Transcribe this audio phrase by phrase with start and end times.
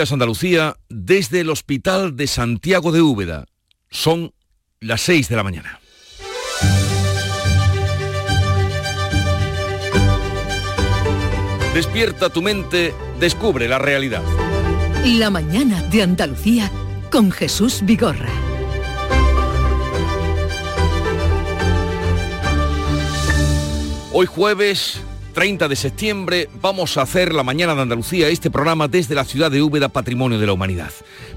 [0.00, 3.46] Andalucía desde el Hospital de Santiago de Úbeda.
[3.90, 4.32] Son
[4.78, 5.80] las 6 de la mañana.
[11.74, 14.22] Despierta tu mente, descubre la realidad.
[15.04, 16.70] La mañana de Andalucía
[17.10, 18.30] con Jesús Vigorra.
[24.12, 25.00] Hoy jueves
[25.38, 29.52] 30 de septiembre vamos a hacer la mañana de Andalucía este programa desde la ciudad
[29.52, 30.90] de Úbeda, Patrimonio de la Humanidad.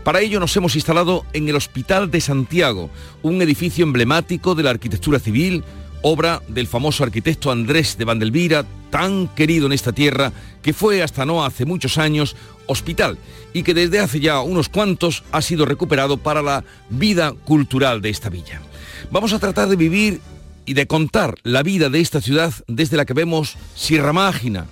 [0.03, 2.89] Para ello nos hemos instalado en el Hospital de Santiago,
[3.21, 5.63] un edificio emblemático de la arquitectura civil,
[6.01, 10.33] obra del famoso arquitecto Andrés de Vandelvira, tan querido en esta tierra,
[10.63, 13.19] que fue hasta no hace muchos años hospital
[13.53, 18.09] y que desde hace ya unos cuantos ha sido recuperado para la vida cultural de
[18.09, 18.61] esta villa.
[19.11, 20.21] Vamos a tratar de vivir
[20.65, 24.67] y de contar la vida de esta ciudad desde la que vemos Sierra Mágina,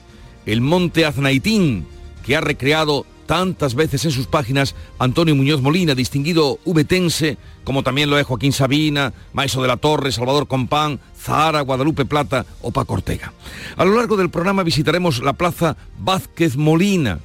[0.45, 1.85] el monte Aznaitín,
[2.25, 8.09] que ha recreado tantas veces en sus páginas Antonio Muñoz Molina, distinguido ubetense, como también
[8.09, 12.95] lo es Joaquín Sabina, Maiso de la Torre, Salvador Compán, Zahara, Guadalupe Plata o Paco
[12.95, 13.31] Ortega.
[13.75, 17.19] A lo largo del programa visitaremos la Plaza Vázquez Molina,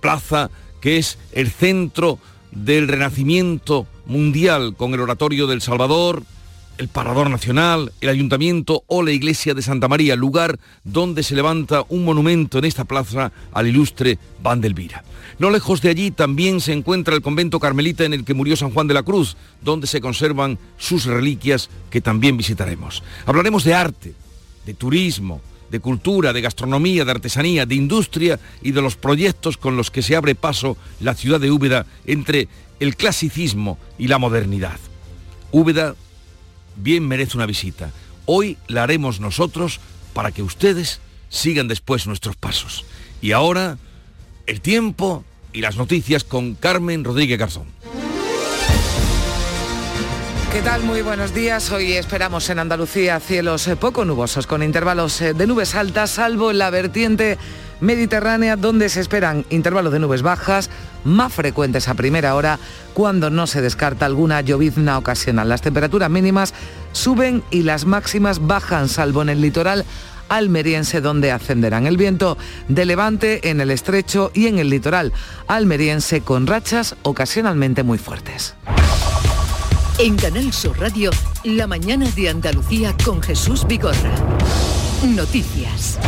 [0.00, 0.50] plaza
[0.80, 2.20] que es el centro
[2.52, 6.22] del renacimiento mundial con el oratorio del Salvador,
[6.78, 11.84] el Parador Nacional, el Ayuntamiento o la Iglesia de Santa María, lugar donde se levanta
[11.88, 15.04] un monumento en esta plaza al ilustre Vandelvira.
[15.38, 18.70] No lejos de allí también se encuentra el convento carmelita en el que murió San
[18.70, 23.02] Juan de la Cruz, donde se conservan sus reliquias que también visitaremos.
[23.26, 24.14] Hablaremos de arte,
[24.66, 29.76] de turismo, de cultura, de gastronomía, de artesanía, de industria y de los proyectos con
[29.76, 32.48] los que se abre paso la ciudad de Úbeda entre
[32.80, 34.78] el clasicismo y la modernidad.
[35.50, 35.94] Úbeda
[36.76, 37.90] bien merece una visita.
[38.26, 39.80] Hoy la haremos nosotros
[40.12, 42.84] para que ustedes sigan después nuestros pasos.
[43.20, 43.78] Y ahora,
[44.46, 47.66] el tiempo y las noticias con Carmen Rodríguez Garzón.
[50.54, 50.84] ¿Qué tal?
[50.84, 51.72] Muy buenos días.
[51.72, 56.52] Hoy esperamos en Andalucía cielos eh, poco nubosos, con intervalos eh, de nubes altas, salvo
[56.52, 57.38] en la vertiente
[57.80, 60.70] mediterránea, donde se esperan intervalos de nubes bajas,
[61.04, 62.58] más frecuentes a primera hora,
[62.92, 65.48] cuando no se descarta alguna llovizna ocasional.
[65.48, 66.54] Las temperaturas mínimas
[66.92, 69.84] suben y las máximas bajan, salvo en el litoral
[70.28, 75.12] almeriense donde ascenderán el viento de levante en el estrecho y en el litoral
[75.46, 78.54] almeriense con rachas ocasionalmente muy fuertes.
[79.98, 81.10] En Canal Sur Radio,
[81.44, 84.12] la mañana de Andalucía con Jesús Vigorra.
[85.06, 86.00] Noticias.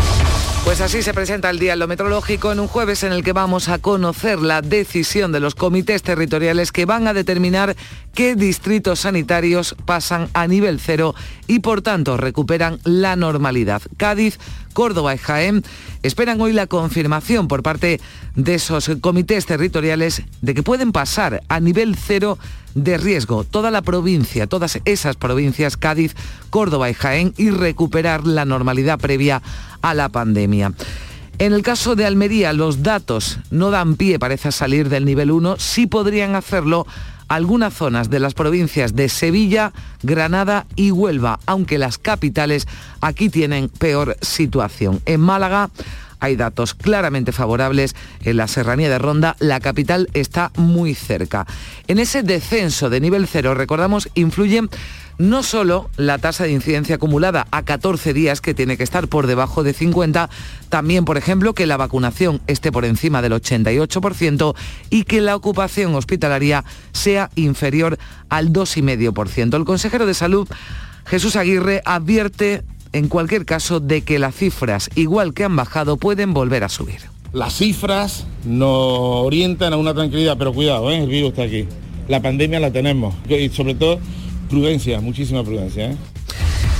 [0.67, 3.69] Pues así se presenta el día lo meteorológico en un jueves en el que vamos
[3.69, 7.77] a conocer la decisión de los comités territoriales que van a determinar
[8.15, 11.15] qué distritos sanitarios pasan a nivel cero
[11.47, 13.81] y por tanto recuperan la normalidad.
[13.97, 14.41] Cádiz,
[14.73, 15.63] Córdoba y Jaén
[16.03, 18.01] esperan hoy la confirmación por parte
[18.35, 22.39] de esos comités territoriales de que pueden pasar a nivel cero
[22.77, 26.15] de riesgo toda la provincia, todas esas provincias, Cádiz,
[26.51, 29.43] Córdoba y Jaén, y recuperar la normalidad previa
[29.83, 30.73] a la pandemia.
[31.39, 35.57] En el caso de Almería, los datos no dan pie, parece, salir del nivel 1,
[35.59, 36.87] sí podrían hacerlo
[37.29, 39.73] algunas zonas de las provincias de Sevilla,
[40.03, 42.69] Granada y Huelva, aunque las capitales
[43.01, 45.01] aquí tienen peor situación.
[45.07, 45.71] En Málaga
[46.21, 51.47] hay datos claramente favorables en la serranía de Ronda, la capital está muy cerca.
[51.87, 54.71] En ese descenso de nivel cero, recordamos, influyen
[55.19, 59.27] no solo la tasa de incidencia acumulada a 14 días, que tiene que estar por
[59.27, 60.29] debajo de 50,
[60.69, 64.55] también, por ejemplo, que la vacunación esté por encima del 88%
[64.91, 67.99] y que la ocupación hospitalaria sea inferior
[68.29, 69.57] al 2,5%.
[69.57, 70.49] El consejero de Salud,
[71.07, 72.65] Jesús Aguirre, advierte
[72.97, 77.01] en cualquier caso de que las cifras, igual que han bajado, pueden volver a subir.
[77.35, 81.03] Las cifras nos orientan a una tranquilidad, pero cuidado, ¿eh?
[81.03, 81.67] el virus está aquí.
[82.09, 83.99] La pandemia la tenemos y sobre todo
[84.49, 85.91] prudencia, muchísima prudencia.
[85.91, 85.97] ¿eh?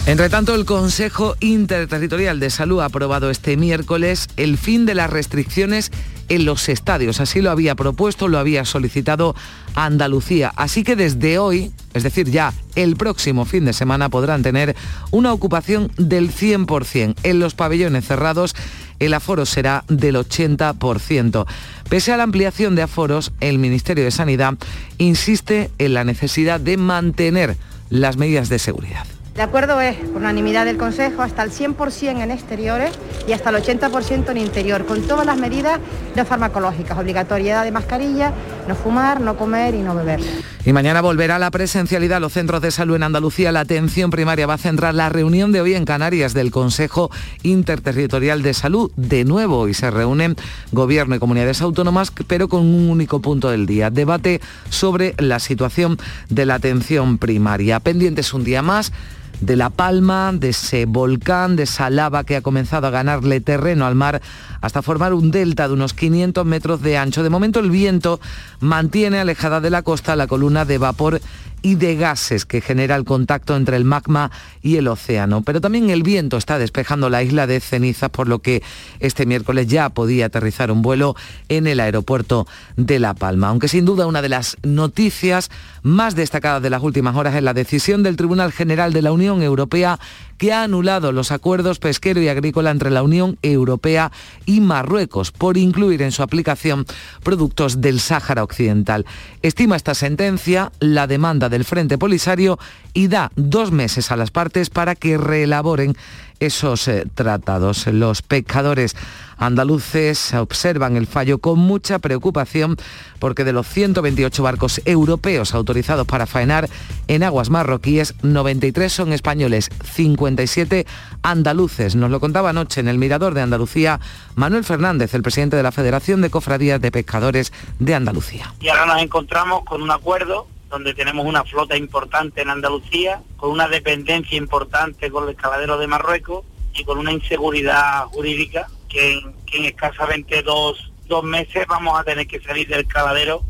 [0.07, 5.11] Entre tanto, el Consejo Interterritorial de Salud ha aprobado este miércoles el fin de las
[5.11, 5.93] restricciones
[6.29, 7.21] en los estadios.
[7.21, 9.35] Así lo había propuesto, lo había solicitado
[9.75, 10.53] Andalucía.
[10.57, 14.77] Así que desde hoy, es decir, ya el próximo fin de semana, podrán tener
[15.11, 17.17] una ocupación del 100%.
[17.23, 18.55] En los pabellones cerrados,
[18.99, 21.47] el aforo será del 80%.
[21.89, 24.55] Pese a la ampliación de aforos, el Ministerio de Sanidad
[24.99, 27.57] insiste en la necesidad de mantener
[27.91, 29.07] las medidas de seguridad.
[29.37, 32.93] De acuerdo es, por unanimidad del Consejo, hasta el 100% en exteriores
[33.29, 35.79] y hasta el 80% en interior, con todas las medidas
[36.15, 38.33] no farmacológicas, obligatoriedad de mascarilla,
[38.67, 40.21] no fumar, no comer y no beber.
[40.65, 43.53] Y mañana volverá la presencialidad a los centros de salud en Andalucía.
[43.53, 47.11] La atención primaria va a centrar la reunión de hoy en Canarias del Consejo
[47.43, 48.91] Interterritorial de Salud.
[48.97, 50.35] De nuevo, y se reúnen
[50.73, 53.91] gobierno y comunidades autónomas, pero con un único punto del día.
[53.91, 54.41] Debate
[54.71, 55.99] sobre la situación
[56.31, 57.81] de la atención primaria.
[57.81, 58.93] Pendientes un día más
[59.41, 63.87] de La Palma, de ese volcán, de esa lava que ha comenzado a ganarle terreno
[63.87, 64.23] al mar
[64.61, 67.23] hasta formar un delta de unos 500 metros de ancho.
[67.23, 68.21] De momento el viento
[68.61, 71.21] mantiene alejada de la costa la columna de vapor
[71.63, 74.31] y de gases que genera el contacto entre el magma
[74.63, 75.43] y el océano.
[75.43, 78.63] Pero también el viento está despejando la isla de cenizas, por lo que
[79.01, 81.17] este miércoles ya podía aterrizar un vuelo
[81.49, 82.47] en el aeropuerto
[82.77, 83.49] de La Palma.
[83.49, 85.51] Aunque sin duda una de las noticias
[85.87, 89.41] más destacadas de las últimas horas es la decisión del Tribunal General de la Unión
[89.41, 90.01] Europea
[90.37, 94.11] que ha anulado los acuerdos pesquero y agrícola entre la Unión Europea
[94.47, 96.87] y Marruecos por incluir en su aplicación
[97.23, 99.07] productos del Sáhara Occidental.
[99.43, 102.59] Estima esta sentencia la demanda del Frente Polisario
[102.93, 105.97] y da dos meses a las partes para que reelaboren
[106.41, 107.87] esos eh, tratados.
[107.87, 108.97] Los pescadores
[109.39, 112.77] andaluces observan el fallo con mucha preocupación
[113.19, 116.69] porque de los 128 barcos europeos autorizados para faenar
[117.09, 120.87] en aguas marroquíes, 93 son españoles, 57
[121.23, 121.97] andaluces.
[121.97, 124.01] Nos lo contaba anoche en el Mirador de Andalucía
[124.35, 128.55] Manuel Fernández, el presidente de la Federación de Cofradías de Pescadores de Andalucía.
[128.61, 133.51] Y ahora nos encontramos con un acuerdo donde tenemos una flota importante en Andalucía, con
[133.51, 139.65] una dependencia importante con el escaladero de Marruecos y con una inseguridad jurídica que en,
[139.65, 143.43] escasamente dos, dos meses vamos a tener que salir del caladero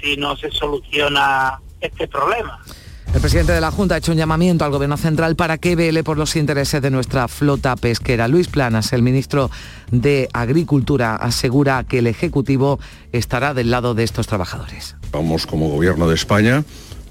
[0.00, 2.62] si no se soluciona este problema.
[3.12, 6.02] El presidente de la Junta ha hecho un llamamiento al Gobierno Central para que vele
[6.02, 8.28] por los intereses de nuestra flota pesquera.
[8.28, 9.50] Luis Planas, el ministro
[9.90, 12.80] de Agricultura, asegura que el Ejecutivo
[13.12, 14.96] estará del lado de estos trabajadores.
[15.12, 16.64] Vamos como Gobierno de España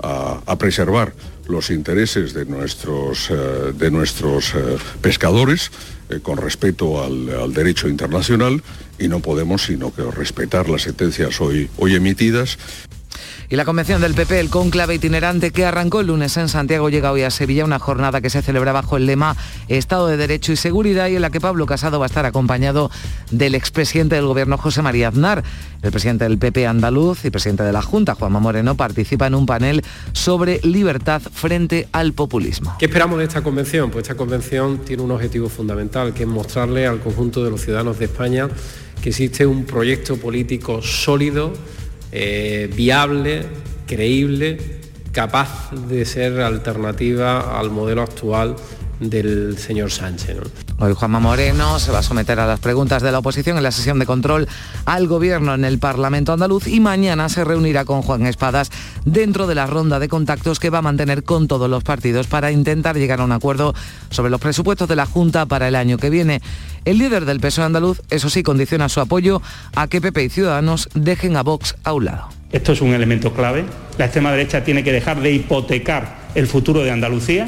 [0.04, 1.14] a, preservar
[1.48, 5.72] los intereses de nuestros, eh, de nuestros eh, pescadores
[6.10, 8.62] eh, con respeto al, derecho internacional
[9.00, 12.58] y no podemos sino que respetar las sentencias hoy, hoy emitidas
[13.50, 17.12] y la convención del PP, el conclave itinerante que arrancó el lunes en Santiago, llega
[17.12, 19.36] hoy a Sevilla, una jornada que se celebra bajo el lema
[19.68, 22.90] Estado de Derecho y Seguridad y en la que Pablo Casado va a estar acompañado
[23.32, 25.44] del expresidente del Gobierno, José María Aznar.
[25.82, 29.46] El presidente del PP andaluz y presidente de la Junta, Juanma Moreno, participa en un
[29.46, 29.84] panel
[30.14, 32.76] sobre libertad frente al populismo.
[32.80, 33.92] ¿Qué esperamos de esta convención?
[33.92, 38.00] Pues esta convención tiene un objetivo fundamental, que es mostrarle al conjunto de los ciudadanos
[38.00, 38.48] de España
[39.04, 41.52] que existe un proyecto político sólido
[42.16, 43.42] eh, viable,
[43.88, 44.58] creíble,
[45.12, 48.56] capaz de ser alternativa al modelo actual
[49.00, 50.38] del señor Sánchez.
[50.84, 53.72] Hoy Juanma Moreno se va a someter a las preguntas de la oposición en la
[53.72, 54.50] sesión de control
[54.84, 58.70] al gobierno en el Parlamento andaluz y mañana se reunirá con Juan Espadas
[59.06, 62.52] dentro de la ronda de contactos que va a mantener con todos los partidos para
[62.52, 63.74] intentar llegar a un acuerdo
[64.10, 66.42] sobre los presupuestos de la Junta para el año que viene.
[66.84, 69.42] El líder del PSOE andaluz, eso sí, condiciona su apoyo
[69.78, 72.28] a que PP y Ciudadanos dejen a Vox a un lado.
[72.52, 73.64] Esto es un elemento clave.
[73.98, 77.48] La extrema derecha tiene que dejar de hipotecar el futuro de Andalucía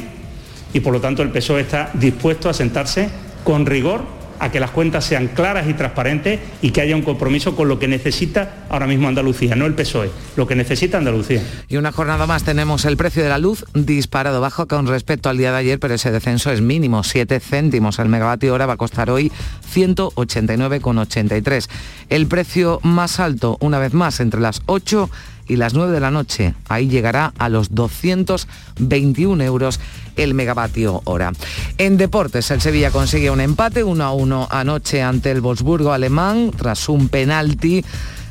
[0.72, 4.02] y por lo tanto el PSOE está dispuesto a sentarse con rigor
[4.40, 7.78] a que las cuentas sean claras y transparentes y que haya un compromiso con lo
[7.78, 11.40] que necesita ahora mismo Andalucía, no el PSOE, lo que necesita Andalucía.
[11.68, 15.38] Y una jornada más tenemos el precio de la luz disparado bajo con respecto al
[15.38, 18.00] día de ayer, pero ese descenso es mínimo, 7 céntimos.
[18.00, 19.30] El megavatio hora va a costar hoy
[19.72, 21.68] 189,83.
[22.08, 26.10] El precio más alto, una vez más, entre las 8 y las 9 de la
[26.10, 26.54] noche.
[26.68, 29.78] Ahí llegará a los 221 euros
[30.16, 31.32] el megavatio hora.
[31.78, 36.50] En deportes, el Sevilla consigue un empate 1 a 1 anoche ante el Wolfsburgo alemán
[36.56, 37.84] tras un penalti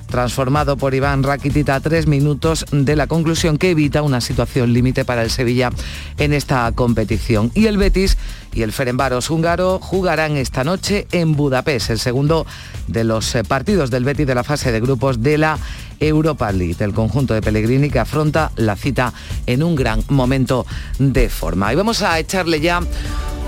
[0.08, 5.06] transformado por Iván Rakitic a tres minutos de la conclusión que evita una situación límite
[5.06, 5.72] para el Sevilla
[6.18, 7.52] en esta competición.
[7.54, 8.18] Y el Betis
[8.54, 12.46] y el Ferenbaros húngaro jugarán esta noche en Budapest, el segundo
[12.88, 15.58] de los eh, partidos del Betis de la fase de grupos de la
[16.00, 19.14] Europa League, el conjunto de Pellegrini que afronta la cita
[19.46, 20.66] en un gran momento
[21.00, 21.72] de forma.
[21.72, 22.82] Y vamos a echarle ya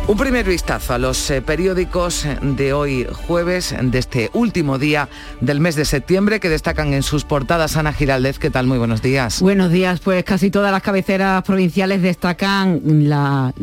[0.07, 5.09] un primer vistazo a los eh, periódicos de hoy jueves, de este último día
[5.41, 8.39] del mes de septiembre, que destacan en sus portadas Ana Giraldez.
[8.39, 8.67] ¿Qué tal?
[8.67, 9.41] Muy buenos días.
[9.41, 9.99] Buenos días.
[9.99, 13.53] Pues casi todas las cabeceras provinciales destacan la,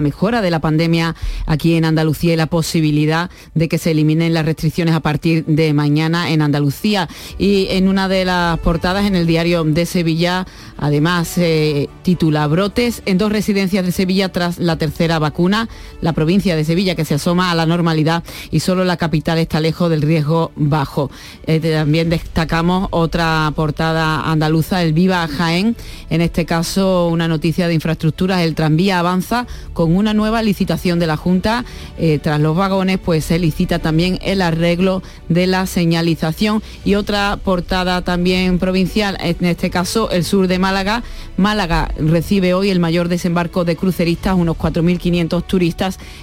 [0.00, 1.14] mejora de la pandemia
[1.46, 5.72] aquí en Andalucía y la posibilidad de que se eliminen las restricciones a partir de
[5.74, 7.08] mañana en Andalucía.
[7.38, 10.44] Y en una de las portadas, en el diario de Sevilla,
[10.76, 15.68] Además, se titula Brotes en dos residencias de Sevilla tras la tercera vacuna.
[16.00, 19.60] La provincia de Sevilla que se asoma a la normalidad y solo la capital está
[19.60, 21.10] lejos del riesgo bajo.
[21.46, 25.76] Eh, también destacamos otra portada andaluza, el Viva Jaén.
[26.10, 28.42] En este caso, una noticia de infraestructuras.
[28.42, 31.64] El tranvía avanza con una nueva licitación de la Junta.
[31.98, 36.62] Eh, tras los vagones, pues se licita también el arreglo de la señalización.
[36.84, 41.02] Y otra portada también provincial, en este caso el sur de Málaga.
[41.36, 45.73] Málaga recibe hoy el mayor desembarco de cruceristas, unos 4.500 turistas,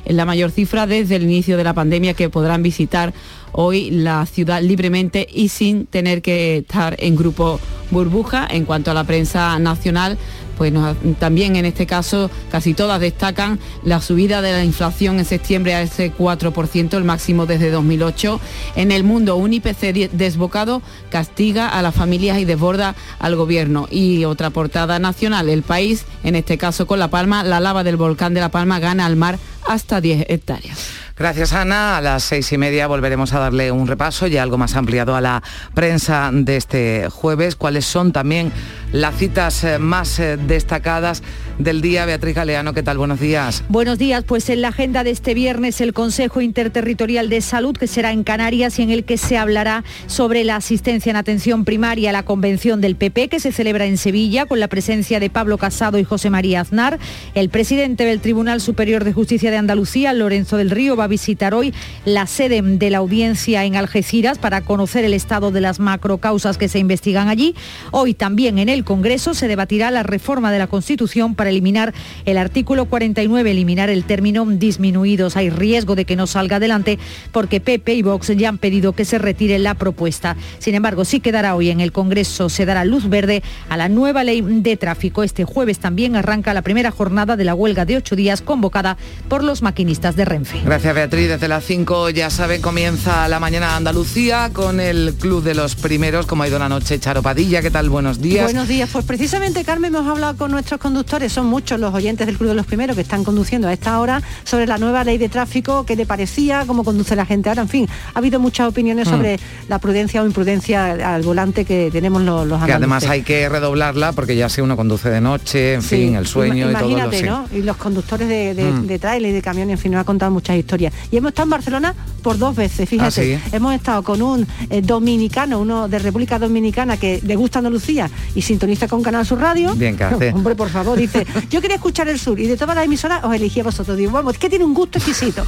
[0.06, 3.14] en la mayor cifra desde el inicio de la pandemia que podrán visitar
[3.52, 8.48] hoy la ciudad libremente y sin tener que estar en grupo burbuja.
[8.50, 10.18] En cuanto a la prensa nacional,
[10.62, 10.74] pues
[11.18, 15.82] también en este caso casi todas destacan la subida de la inflación en septiembre a
[15.82, 18.40] ese 4%, el máximo desde 2008.
[18.76, 23.88] En el mundo, un IPC desbocado castiga a las familias y desborda al gobierno.
[23.90, 27.98] Y otra portada nacional, el país, en este caso con La Palma, la lava del
[27.98, 30.78] volcán de La Palma gana al mar hasta 10 hectáreas.
[31.22, 31.98] Gracias Ana.
[31.98, 35.22] A las seis y media volveremos a darle un repaso y algo más ampliado a
[35.22, 35.44] la
[35.76, 37.56] prensa de este jueves.
[37.56, 38.52] ¿Cuáles son también
[38.92, 41.22] las citas eh, más eh, destacadas
[41.58, 42.06] del día.
[42.06, 42.98] Beatriz Galeano, ¿qué tal?
[42.98, 43.64] Buenos días.
[43.70, 44.24] Buenos días.
[44.26, 48.24] Pues en la agenda de este viernes el Consejo Interterritorial de Salud, que será en
[48.24, 52.82] Canarias y en el que se hablará sobre la asistencia en atención primaria, la convención
[52.82, 56.30] del PP, que se celebra en Sevilla, con la presencia de Pablo Casado y José
[56.30, 57.00] María Aznar.
[57.36, 61.54] El presidente del Tribunal Superior de Justicia de Andalucía, Lorenzo del Río, va a visitar
[61.54, 61.74] hoy
[62.06, 66.68] la sede de la audiencia en Algeciras para conocer el estado de las macrocausas que
[66.68, 67.56] se investigan allí.
[67.92, 71.94] Hoy también en el Congreso se debatirá la reforma de la Constitución para eliminar
[72.26, 75.38] el artículo 49, eliminar el término disminuidos.
[75.38, 76.98] Hay riesgo de que no salga adelante
[77.32, 80.36] porque Pepe y Vox ya han pedido que se retire la propuesta.
[80.60, 84.24] Sin embargo, sí quedará hoy en el Congreso, se dará luz verde a la nueva
[84.24, 85.24] ley de tráfico.
[85.24, 89.44] Este jueves también arranca la primera jornada de la huelga de ocho días convocada por
[89.44, 90.62] los maquinistas de Renfe.
[90.64, 91.30] Gracias Beatriz.
[91.30, 96.26] Desde las 5 ya sabe, comienza la mañana Andalucía con el Club de los Primeros,
[96.26, 97.62] como ha ido la noche Charo Padilla.
[97.62, 97.90] ¿Qué tal?
[97.90, 98.46] Buenos días.
[98.46, 98.90] Buenos días.
[98.92, 102.56] Pues precisamente, Carmen, hemos hablado con nuestros conductores, son muchos los oyentes del Club de
[102.56, 105.96] los Primeros que están conduciendo a esta hora sobre la nueva ley de tráfico, qué
[105.96, 109.12] le parecía, cómo conduce la gente ahora, en fin, ha habido muchas opiniones mm.
[109.12, 113.48] sobre la prudencia o imprudencia al volante que tenemos los, los Que además hay que
[113.50, 117.22] redoblarla porque ya si uno conduce de noche, en fin, el sueño y todo lo
[117.22, 117.46] ¿no?
[117.52, 119.26] Y los conductores de, de, mm.
[119.26, 120.94] y de camiones, en fin, nos ha contado muchas historias.
[121.12, 123.36] Y hemos estado en Barcelona por dos veces, fíjate.
[123.36, 128.10] Ah, hemos estado con un eh, dominicano, uno de República Dominicana que le gusta Andalucía
[128.36, 129.74] y sintoniza con Canal Sur Radio.
[129.76, 132.86] Bien, ¿qué Hombre, por favor, dice, yo quería escuchar el sur y de todas las
[132.86, 133.98] emisoras os elegí a vosotros.
[133.98, 135.46] Digo, vamos, que tiene un gusto exquisito.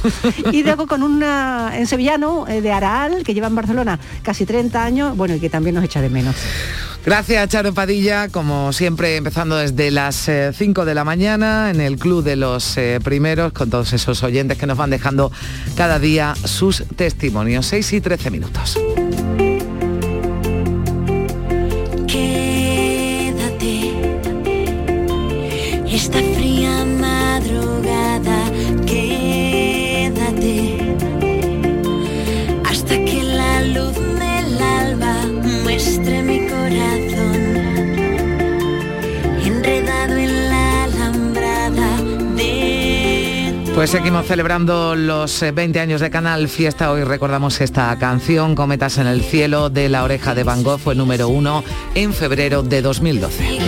[0.52, 4.84] y luego con una en sevillano eh, de Araal, que lleva en Barcelona casi 30
[4.84, 6.34] años, bueno, y que también nos echa de menos.
[7.04, 11.98] Gracias, Charo Padilla, como siempre empezando desde las 5 eh, de la mañana en el
[11.98, 15.30] Club de los eh, Primeros, con todos esos oyentes que nos van dejando
[15.76, 17.66] cada día sus testimonios.
[17.66, 18.78] 6 y 13 minutos.
[43.74, 46.92] Pues seguimos celebrando los 20 eh, años de Canal Fiesta.
[46.92, 50.94] Hoy recordamos esta canción, Cometas en el Cielo, de La Oreja de Van Gogh, fue
[50.94, 51.64] número uno
[51.94, 53.58] en febrero de 2012.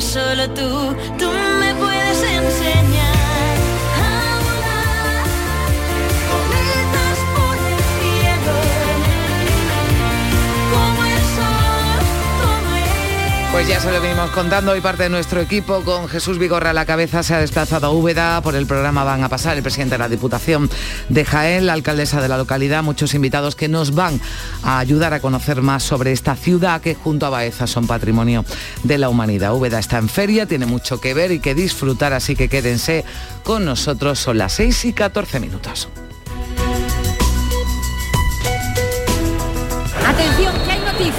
[0.00, 0.79] solo tú, tú
[13.70, 16.86] ya se lo venimos contando, hoy parte de nuestro equipo con Jesús Vigorra a la
[16.86, 17.22] cabeza.
[17.22, 20.08] Se ha desplazado a Úbeda, por el programa van a pasar el presidente de la
[20.08, 20.68] Diputación
[21.08, 24.20] de Jaén, la alcaldesa de la localidad, muchos invitados que nos van
[24.64, 28.44] a ayudar a conocer más sobre esta ciudad que junto a Baeza son patrimonio
[28.82, 29.54] de la humanidad.
[29.54, 33.04] Úbeda está en feria, tiene mucho que ver y que disfrutar, así que quédense
[33.44, 35.88] con nosotros, son las 6 y 14 minutos.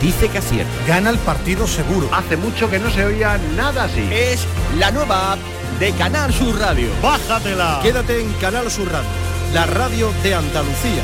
[0.00, 0.72] dice que acierta.
[0.86, 2.08] Gana el partido seguro.
[2.12, 4.08] Hace mucho que no se oía nada así.
[4.12, 4.46] Es
[4.78, 5.38] la nueva app
[5.78, 6.88] de Canal Sur Radio.
[7.02, 7.80] Bájatela.
[7.82, 9.08] Quédate en Canal Sur Radio,
[9.52, 11.02] la radio de Andalucía.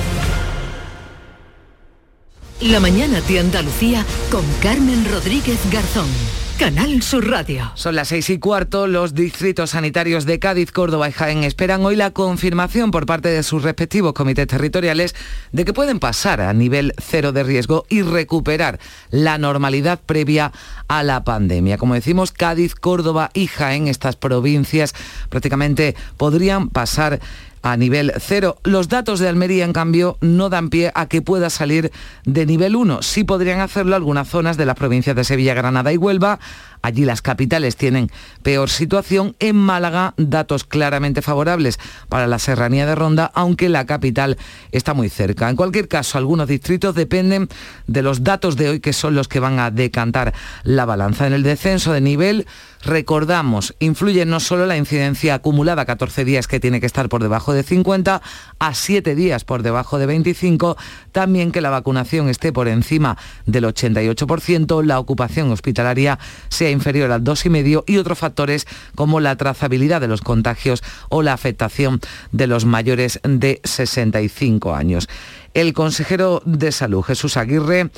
[2.61, 6.09] La mañana de Andalucía con Carmen Rodríguez Garzón.
[6.59, 7.73] Canal Sur Radio.
[7.75, 8.87] Son las seis y cuarto.
[8.87, 13.43] Los distritos sanitarios de Cádiz, Córdoba y Jaén esperan hoy la confirmación por parte de
[13.43, 15.17] sus respectivos comités territoriales
[15.51, 18.79] de que pueden pasar a nivel cero de riesgo y recuperar
[19.11, 20.53] la normalidad previa
[20.87, 21.77] a la pandemia.
[21.77, 24.95] Como decimos, Cádiz, Córdoba y Jaén, estas provincias
[25.31, 27.21] prácticamente podrían pasar
[27.65, 28.59] a nivel cero.
[28.63, 31.91] Los datos de Almería, en cambio, no dan pie a que pueda salir
[32.27, 33.01] de nivel 1.
[33.01, 36.39] Sí podrían hacerlo algunas zonas de las provincias de Sevilla, Granada y Huelva.
[36.85, 38.11] Allí las capitales tienen
[38.43, 39.35] peor situación.
[39.39, 41.79] En Málaga, datos claramente favorables
[42.11, 44.37] para la serranía de Ronda, aunque la capital
[44.71, 45.49] está muy cerca.
[45.49, 47.49] En cualquier caso, algunos distritos dependen
[47.87, 51.27] de los datos de hoy, que son los que van a decantar la balanza.
[51.27, 52.47] En el descenso de nivel,
[52.85, 57.55] recordamos, influye no solo la incidencia acumulada, 14 días que tiene que estar por debajo
[57.55, 58.21] de 50,
[58.59, 60.77] a 7 días por debajo de 25,
[61.13, 67.25] también que la vacunación esté por encima del 88%, la ocupación hospitalaria sea inferior al
[67.25, 72.01] 2,5% y otros factores como la trazabilidad de los contagios o la afectación
[72.33, 75.09] de los mayores de 65 años.
[75.55, 77.91] El consejero de salud, Jesús Aguirre,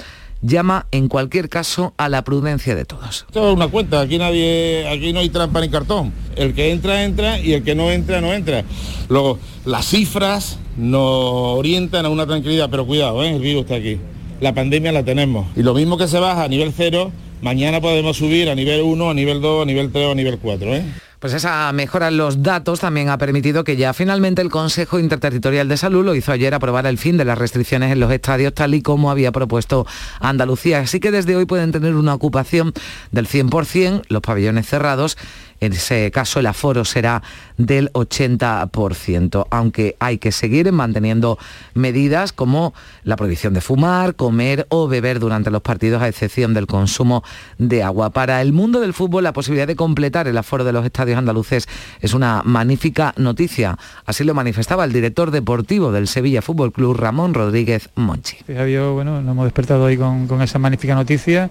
[0.42, 3.26] llama en cualquier caso a la prudencia de todos.
[3.34, 6.12] Una cuenta, aquí nadie, aquí no hay trampa ni cartón.
[6.36, 8.64] El que entra, entra y el que no entra, no entra.
[9.08, 13.34] Luego, las cifras nos orientan a una tranquilidad, pero cuidado, ¿eh?
[13.34, 13.98] el virus está aquí.
[14.40, 15.46] La pandemia la tenemos.
[15.56, 17.10] Y lo mismo que se baja a nivel cero,
[17.42, 20.38] mañana podemos subir a nivel 1, a nivel 2, a nivel 3 o a nivel
[20.38, 20.74] 4.
[20.74, 20.84] ¿eh?
[21.18, 25.66] Pues esa mejora en los datos también ha permitido que ya finalmente el Consejo Interterritorial
[25.66, 28.74] de Salud lo hizo ayer aprobar el fin de las restricciones en los estadios tal
[28.74, 29.86] y como había propuesto
[30.20, 30.80] Andalucía.
[30.80, 32.74] Así que desde hoy pueden tener una ocupación
[33.12, 35.16] del 100%, los pabellones cerrados
[35.60, 37.22] en ese caso el aforo será
[37.56, 41.38] del 80%, aunque hay que seguir manteniendo
[41.74, 46.66] medidas como la prohibición de fumar, comer o beber durante los partidos, a excepción del
[46.66, 47.22] consumo
[47.58, 48.10] de agua.
[48.10, 51.68] Para el mundo del fútbol, la posibilidad de completar el aforo de los estadios andaluces
[52.00, 53.78] es una magnífica noticia.
[54.04, 58.38] Así lo manifestaba el director deportivo del Sevilla Fútbol Club, Ramón Rodríguez Monchi.
[58.46, 61.50] bueno, nos hemos despertado hoy con esa magnífica noticia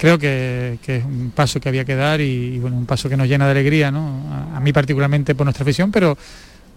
[0.00, 3.28] creo que, es un paso que había que dar y, bueno, un paso que nos
[3.28, 4.50] llena de alegría, ¿no?
[4.54, 6.16] a, mí particularmente por nuestra afición, pero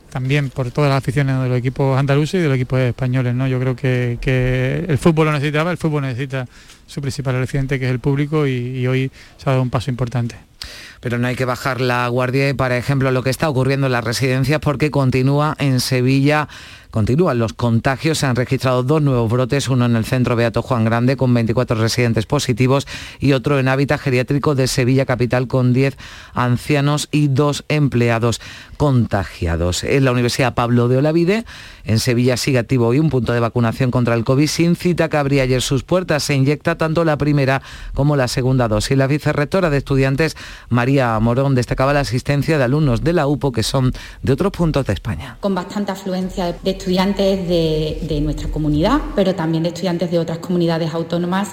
[0.09, 3.33] también por todas las aficiones de los equipos andaluces y de los equipos españoles.
[3.33, 3.47] ¿no?
[3.47, 6.45] Yo creo que, el fútbol lo necesitaba, el fútbol necesita
[6.85, 10.35] su principal referente que es el público y hoy se ha dado un paso importante
[11.03, 13.91] pero no hay que bajar la guardia y, por ejemplo, lo que está ocurriendo en
[13.91, 16.47] las residencias porque continúa en Sevilla
[16.93, 20.85] Continúan los contagios, se han registrado dos nuevos brotes, uno en el centro Beato Juan
[20.85, 22.85] Grande con 24 residentes positivos
[23.19, 25.97] y otro en hábitat geriátrico de Sevilla Capital con 10
[26.35, 28.41] ancianos y dos empleados
[28.77, 29.83] contagiados.
[29.83, 31.45] En la Universidad Pablo de Olavide,
[31.85, 35.17] en Sevilla sigue activo hoy un punto de vacunación contra el COVID sin cita que
[35.17, 36.23] abría ayer sus puertas.
[36.23, 37.61] Se inyecta tanto la primera
[37.93, 38.97] como la segunda dosis.
[38.97, 40.35] La vicerrectora de estudiantes,
[40.69, 43.91] María Morón, destacaba la asistencia de alumnos de la UPO que son
[44.21, 45.37] de otros puntos de España.
[45.39, 50.93] Con bastante afluencia de estudiantes de, nuestra comunidad, pero también de estudiantes de otras comunidades
[50.93, 51.49] autónomas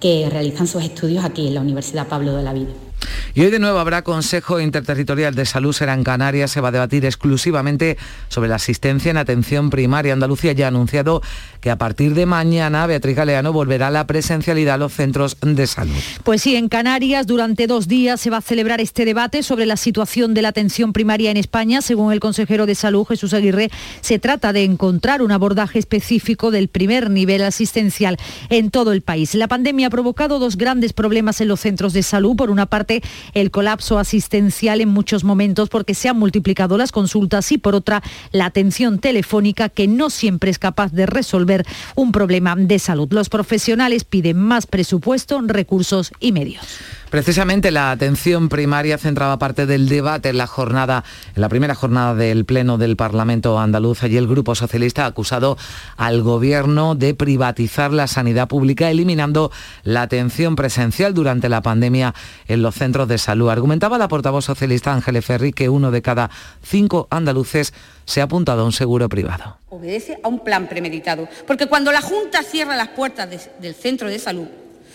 [0.00, 2.85] que realizan sus estudios aquí en la Universidad Pablo de la Vida.
[3.34, 6.72] Y hoy de nuevo habrá Consejo Interterritorial de Salud, será en Canarias, se va a
[6.72, 10.12] debatir exclusivamente sobre la asistencia en atención primaria.
[10.12, 11.22] Andalucía ya ha anunciado
[11.60, 15.66] que a partir de mañana Beatriz Galeano volverá a la presencialidad a los centros de
[15.66, 15.94] salud.
[16.24, 19.76] Pues sí, en Canarias durante dos días se va a celebrar este debate sobre la
[19.76, 21.82] situación de la atención primaria en España.
[21.82, 26.68] Según el consejero de Salud, Jesús Aguirre, se trata de encontrar un abordaje específico del
[26.68, 28.16] primer nivel asistencial
[28.48, 29.34] en todo el país.
[29.34, 32.36] La pandemia ha provocado dos grandes problemas en los centros de salud.
[32.36, 32.85] Por una parte,
[33.34, 38.02] el colapso asistencial en muchos momentos porque se han multiplicado las consultas y por otra
[38.32, 43.08] la atención telefónica que no siempre es capaz de resolver un problema de salud.
[43.10, 46.64] Los profesionales piden más presupuesto, recursos y medios.
[47.10, 52.14] Precisamente la atención primaria centraba parte del debate en la jornada, en la primera jornada
[52.14, 54.02] del Pleno del Parlamento andaluz.
[54.02, 55.56] Allí el Grupo Socialista ha acusado
[55.96, 59.52] al Gobierno de privatizar la sanidad pública, eliminando
[59.84, 62.14] la atención presencial durante la pandemia
[62.48, 63.48] en los centros de salud.
[63.48, 66.30] Argumentaba la portavoz socialista Ángeles Ferri que uno de cada
[66.62, 67.72] cinco andaluces
[68.04, 69.58] se ha apuntado a un seguro privado.
[69.68, 73.28] Obedece a un plan premeditado, porque cuando la Junta cierra las puertas
[73.60, 74.46] del centro de salud,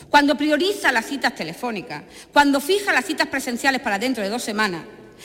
[0.10, 4.84] cuando prioriza las citas telefónicas, cuando fija las citas presenciales para dentro de dos semanas,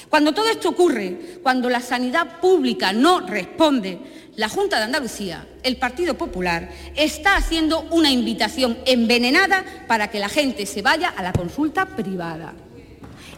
[0.09, 3.99] Cuando todo esto ocurre, cuando la sanidad pública no responde,
[4.37, 10.29] la Junta de Andalucía, el Partido Popular, está haciendo una invitación envenenada para que la
[10.29, 12.55] gente se vaya a la consulta privada.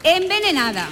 [0.02, 0.88] Envenenada.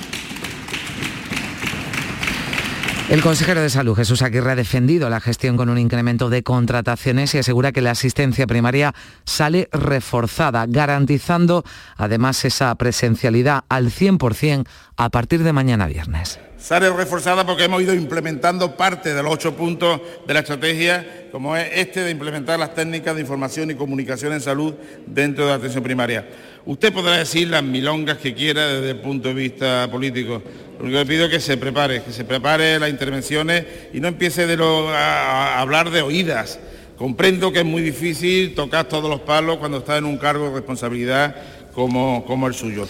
[3.08, 7.32] El consejero de Salud, Jesús Aguirre, ha defendido la gestión con un incremento de contrataciones
[7.34, 11.62] y asegura que la asistencia primaria sale reforzada, garantizando
[11.96, 14.66] además esa presencialidad al 100%
[14.96, 16.40] a partir de mañana viernes.
[16.58, 21.56] Sale reforzada porque hemos ido implementando parte de los ocho puntos de la estrategia, como
[21.56, 24.74] es este de implementar las técnicas de información y comunicación en salud
[25.06, 26.26] dentro de la atención primaria.
[26.66, 30.42] Usted podrá decir las milongas que quiera desde el punto de vista político.
[30.80, 34.48] Lo único pido es que se prepare, que se prepare las intervenciones y no empiece
[34.48, 36.58] de lo, a, a hablar de oídas.
[36.98, 40.54] Comprendo que es muy difícil tocar todos los palos cuando está en un cargo de
[40.56, 41.36] responsabilidad
[41.72, 42.88] como, como el suyo.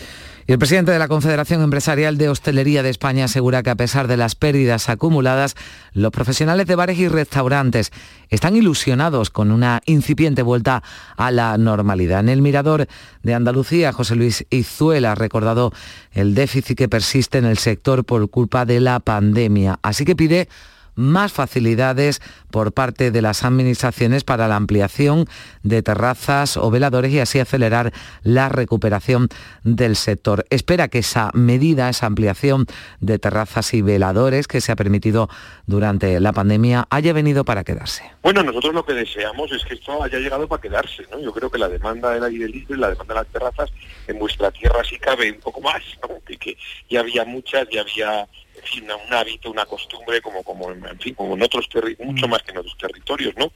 [0.49, 4.07] Y el presidente de la Confederación Empresarial de Hostelería de España asegura que a pesar
[4.07, 5.57] de las pérdidas acumuladas,
[5.93, 7.91] los profesionales de bares y restaurantes
[8.29, 10.85] están ilusionados con una incipiente vuelta
[11.17, 12.21] a la normalidad.
[12.21, 12.87] En el Mirador
[13.25, 15.73] de Andalucía, José Luis Izuela ha recordado
[16.13, 19.81] el déficit que persiste en el sector por culpa de la pandemia.
[19.83, 20.49] Así que pide
[20.97, 25.27] más facilidades por parte de las administraciones para la ampliación
[25.63, 29.29] de terrazas o veladores y así acelerar la recuperación
[29.63, 30.45] del sector.
[30.51, 32.67] Espera que esa medida, esa ampliación
[33.01, 35.29] de terrazas y veladores que se ha permitido
[35.67, 38.11] durante la pandemia haya venido para quedarse.
[38.23, 41.21] Bueno, nosotros lo que deseamos es que esto haya llegado para quedarse, ¿no?
[41.21, 43.71] Yo creo que la demanda del aire libre, la demanda de las terrazas,
[44.07, 46.17] en vuestra tierra sí cabe un poco más, ¿no?
[46.27, 46.57] Que,
[46.89, 48.27] ya había muchas, ya había
[48.67, 52.53] fin, un hábito, una costumbre, como, como, en fin, como en otros mucho más que
[52.53, 53.51] en otros territorios, ¿no?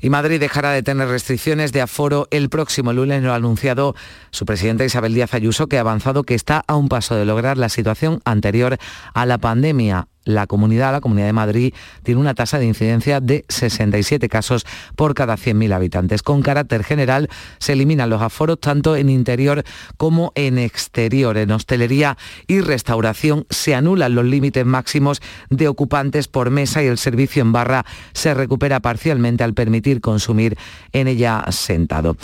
[0.00, 3.94] Y Madrid dejará de tener restricciones de aforo el próximo lunes, lo ha anunciado
[4.30, 7.58] su presidenta Isabel Díaz Ayuso, que ha avanzado que está a un paso de lograr
[7.58, 8.78] la situación anterior
[9.14, 13.46] a la pandemia la comunidad, la Comunidad de Madrid, tiene una tasa de incidencia de
[13.48, 16.22] 67 casos por cada 100.000 habitantes.
[16.22, 19.64] Con carácter general se eliminan los aforos tanto en interior
[19.96, 21.38] como en exterior.
[21.38, 26.98] En hostelería y restauración se anulan los límites máximos de ocupantes por mesa y el
[26.98, 30.58] servicio en barra se recupera parcialmente al permitir consumir
[30.92, 32.16] en ella sentado.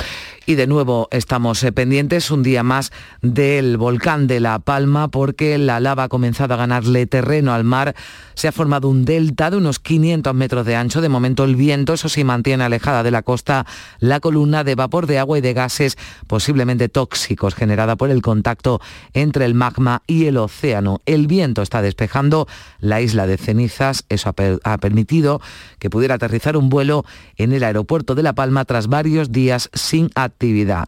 [0.45, 5.57] Y de nuevo estamos eh, pendientes un día más del volcán de La Palma porque
[5.57, 7.95] la lava ha comenzado a ganarle terreno al mar.
[8.35, 11.01] Se ha formado un delta de unos 500 metros de ancho.
[11.01, 13.67] De momento el viento, eso sí, mantiene alejada de la costa
[14.01, 18.81] la columna de vapor de agua y de gases posiblemente tóxicos generada por el contacto
[19.13, 21.01] entre el magma y el océano.
[21.07, 22.49] El viento está despejando
[22.81, 24.05] la isla de cenizas.
[24.09, 24.35] Eso ha,
[24.73, 25.41] ha permitido
[25.79, 27.05] que pudiera aterrizar un vuelo
[27.37, 30.11] en el aeropuerto de La Palma tras varios días sin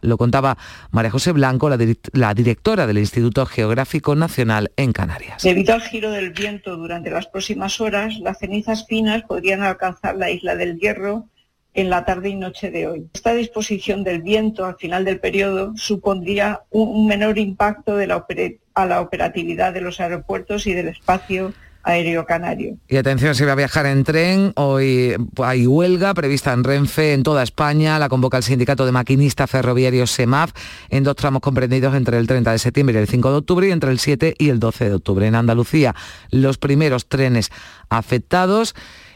[0.01, 0.57] Lo contaba
[0.91, 5.43] María José Blanco, la, di la, directora del Instituto Geográfico Nacional en Canarias.
[5.43, 10.29] Debido al giro del viento durante las próximas horas, las cenizas finas podrían alcanzar la
[10.29, 11.27] isla del Hierro
[11.73, 13.09] en la tarde y noche de hoy.
[13.13, 19.73] Esta disposición del viento al final del periodo supondría un, menor impacto a la operatividad
[19.73, 21.53] de los aeropuertos y del espacio
[21.85, 22.77] aéreo canario.
[22.89, 24.51] Y atención, se va a viajar en tren.
[24.55, 27.99] Hoy hay huelga prevista en Renfe en toda España.
[27.99, 30.51] La convoca el sindicato de maquinistas ferroviarios SEMAF
[30.89, 33.71] en dos tramos comprendidos entre el 30 de septiembre y el 5 de octubre y
[33.71, 35.27] entre el 7 y el 12 de octubre.
[35.27, 35.95] En Andalucía,
[36.31, 37.51] los primeros trenes
[37.89, 38.75] afectados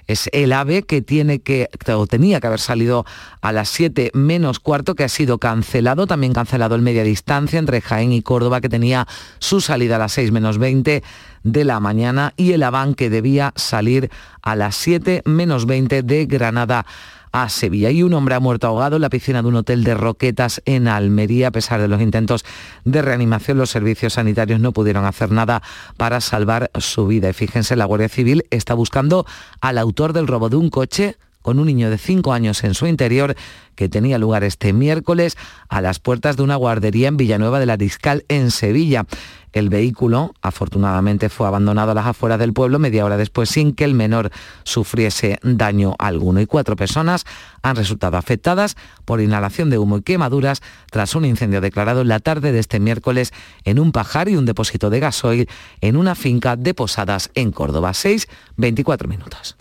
[0.10, 3.06] es el AVE que tiene que o tenía que haber salido
[3.42, 7.80] a las 7 menos cuarto que ha sido cancelado, también cancelado el media distancia entre
[7.80, 11.04] Jaén y Córdoba que tenía su salida a las 6 menos 20
[11.44, 14.10] de la mañana y el Aván que debía salir
[14.42, 16.86] a las 7 menos 20 de Granada
[17.32, 17.92] a Sevilla.
[17.92, 20.88] Y un hombre ha muerto ahogado en la piscina de un hotel de Roquetas en
[20.88, 21.50] Almería.
[21.50, 22.44] A pesar de los intentos
[22.86, 25.62] de reanimación, los servicios sanitarios no pudieron hacer nada
[25.98, 27.30] para salvar su vida.
[27.30, 29.26] Y fíjense, la Guardia Civil está buscando
[29.62, 32.86] al autor del robo de un coche con un niño de 5 años en su
[32.86, 33.36] interior
[33.80, 35.38] que tenía lugar este miércoles
[35.70, 39.06] a las puertas de una guardería en Villanueva de la Discal en Sevilla.
[39.54, 43.86] El vehículo, afortunadamente, fue abandonado a las afueras del pueblo media hora después sin que
[43.86, 44.32] el menor
[44.64, 46.42] sufriese daño alguno.
[46.42, 47.24] Y cuatro personas
[47.62, 50.62] han resultado afectadas por inhalación de humo y quemaduras
[50.92, 53.32] tras un incendio declarado en la tarde de este miércoles
[53.64, 57.94] en un pajar y un depósito de gasoil en una finca de Posadas en Córdoba.
[57.94, 59.56] 6, 24 minutos.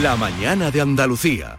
[0.00, 1.58] La mañana de Andalucía.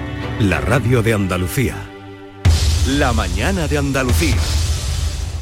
[0.49, 1.75] la radio de Andalucía.
[2.87, 4.37] La mañana de Andalucía.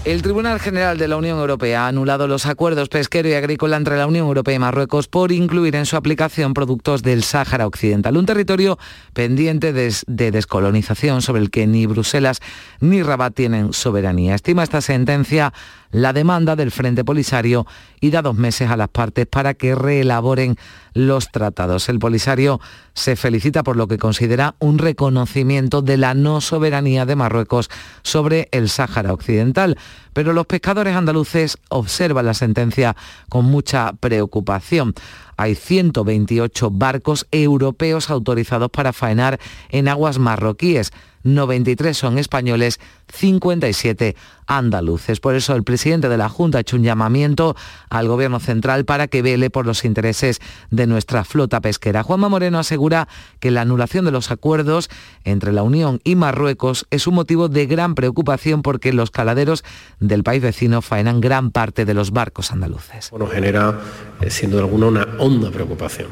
[0.06, 3.98] El Tribunal General de la Unión Europea ha anulado los acuerdos pesquero y agrícola entre
[3.98, 8.26] la Unión Europea y Marruecos por incluir en su aplicación productos del Sáhara Occidental, un
[8.26, 8.80] territorio
[9.14, 12.40] pendiente de, de descolonización sobre el que ni Bruselas
[12.80, 14.36] ni Rabat tienen soberanía.
[14.36, 15.54] Estima esta sentencia
[15.92, 17.66] la demanda del Frente Polisario
[18.00, 20.56] y da dos meses a las partes para que reelaboren
[20.94, 21.90] los tratados.
[21.90, 22.60] El Polisario
[22.94, 27.70] se felicita por lo que considera un reconocimiento de la no soberanía de Marruecos
[28.04, 29.78] sobre el Sáhara Occidental,
[30.14, 32.96] pero los pescadores andaluces observan la sentencia
[33.30, 34.94] con mucha preocupación
[35.40, 40.92] hay 128 barcos europeos autorizados para faenar en aguas marroquíes.
[41.24, 44.18] 93 son españoles, 57
[44.50, 45.20] andaluces.
[45.20, 47.56] Por eso el presidente de la Junta ha hecho un llamamiento
[47.90, 52.04] al Gobierno central para que vele por los intereses de nuestra flota pesquera.
[52.04, 53.08] Juanma Moreno asegura
[53.40, 54.90] que la anulación de los acuerdos
[55.24, 59.64] entre la Unión y Marruecos es un motivo de gran preocupación porque los caladeros
[60.00, 63.12] del país vecino faenan gran parte de los barcos andaluces.
[63.12, 63.80] Bueno, genera,
[64.22, 66.08] eh, siendo alguna, una honda preocupación.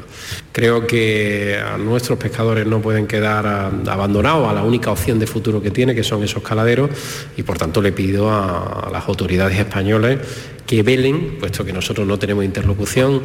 [0.52, 5.26] Creo que a nuestros pescadores no pueden quedar ah, abandonados a la única opción de
[5.26, 6.90] futuro que tiene, que son esos caladeros,
[7.36, 10.18] y por tanto le pido a, las autoridades españolas
[10.68, 13.22] que velen, puesto que nosotros no tenemos interlocución,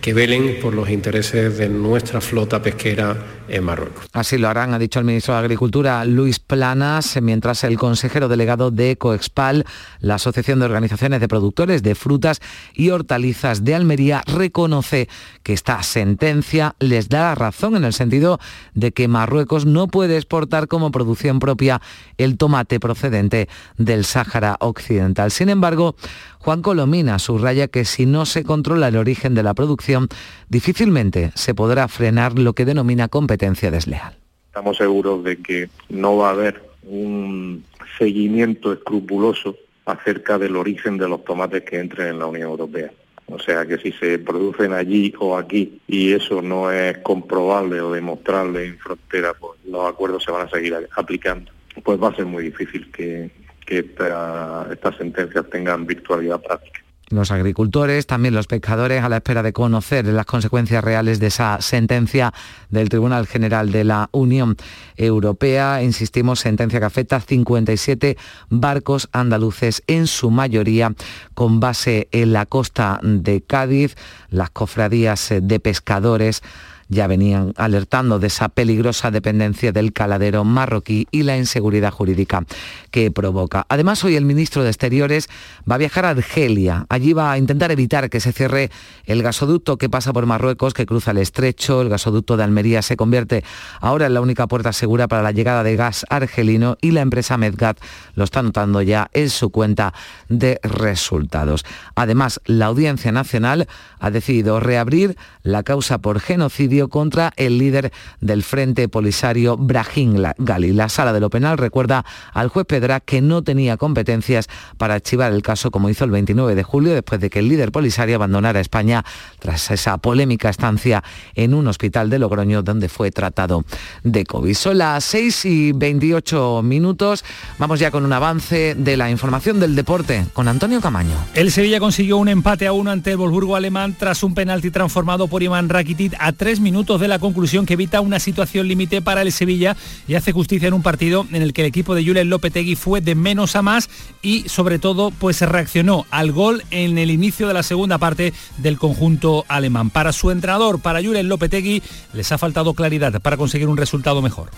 [0.00, 3.16] que velen por los intereses de nuestra flota pesquera
[3.48, 4.06] en Marruecos.
[4.12, 8.72] Así lo harán, ha dicho el ministro de Agricultura Luis Planas, mientras el consejero delegado
[8.72, 9.66] de Coexpal,
[10.00, 12.40] la Asociación de Organizaciones de Productores de Frutas
[12.74, 15.08] y Hortalizas de Almería, reconoce
[15.44, 18.40] que esta sentencia les da la razón en el sentido
[18.74, 21.80] de que Marruecos no puede exportar como producción propia
[22.18, 23.48] el tomate procedente
[23.78, 25.30] del Sáhara Occidental.
[25.30, 25.94] Sin embargo,
[26.42, 30.08] Juan Colomina subraya que si no se controla el origen de la producción,
[30.48, 34.16] difícilmente se podrá frenar lo que denomina competencia desleal.
[34.46, 37.62] Estamos seguros de que no va a haber un
[37.98, 42.90] seguimiento escrupuloso acerca del origen de los tomates que entren en la Unión Europea.
[43.26, 47.92] O sea que si se producen allí o aquí y eso no es comprobable o
[47.92, 51.52] demostrable en frontera, pues los acuerdos se van a seguir aplicando.
[51.84, 53.30] Pues va a ser muy difícil que,
[53.70, 56.80] que esta- estas sentencias tengan virtualidad práctica.
[57.08, 61.60] Los agricultores, también los pescadores, a la espera de conocer las consecuencias reales de esa
[61.60, 62.32] sentencia
[62.68, 64.56] del Tribunal General de la Unión
[64.96, 65.82] Europea.
[65.82, 68.16] Insistimos, sentencia que afecta a 57
[68.48, 70.94] barcos andaluces, en su mayoría
[71.34, 73.96] con base en la costa de Cádiz.
[74.28, 76.42] Las cofradías de pescadores
[76.90, 82.44] ya venían alertando de esa peligrosa dependencia del caladero marroquí y la inseguridad jurídica
[82.90, 83.64] que provoca.
[83.68, 85.28] Además, hoy el ministro de Exteriores
[85.70, 86.86] va a viajar a Argelia.
[86.88, 88.70] Allí va a intentar evitar que se cierre
[89.04, 91.80] el gasoducto que pasa por Marruecos, que cruza el estrecho.
[91.80, 93.44] El gasoducto de Almería se convierte
[93.80, 97.38] ahora en la única puerta segura para la llegada de gas argelino y la empresa
[97.38, 97.78] Medgat
[98.14, 99.94] lo está notando ya en su cuenta
[100.28, 101.64] de resultados.
[101.94, 103.68] Además, la Audiencia Nacional
[104.00, 110.72] ha decidido reabrir la causa por genocidio contra el líder del Frente Polisario, Brahim Gali.
[110.72, 115.32] La sala de lo penal recuerda al juez Pedra que no tenía competencias para archivar
[115.32, 118.60] el caso como hizo el 29 de julio después de que el líder polisario abandonara
[118.60, 119.04] España
[119.38, 121.02] tras esa polémica estancia
[121.34, 123.64] en un hospital de Logroño donde fue tratado
[124.02, 124.54] de COVID.
[124.54, 127.24] Son las 6 y 28 minutos.
[127.58, 131.16] Vamos ya con un avance de la información del deporte con Antonio Camaño.
[131.34, 135.28] El Sevilla consiguió un empate a uno ante el Wolfsburgo alemán tras un penalti transformado
[135.28, 139.22] por Iván Rakitic a tres minutos de la conclusión que evita una situación límite para
[139.22, 142.30] el Sevilla y hace justicia en un partido en el que el equipo de Julen
[142.30, 143.90] Lopetegui fue de menos a más
[144.22, 148.78] y sobre todo pues reaccionó al gol en el inicio de la segunda parte del
[148.78, 149.90] conjunto alemán.
[149.90, 154.50] Para su entrenador, para Julen Lopetegui, les ha faltado claridad para conseguir un resultado mejor.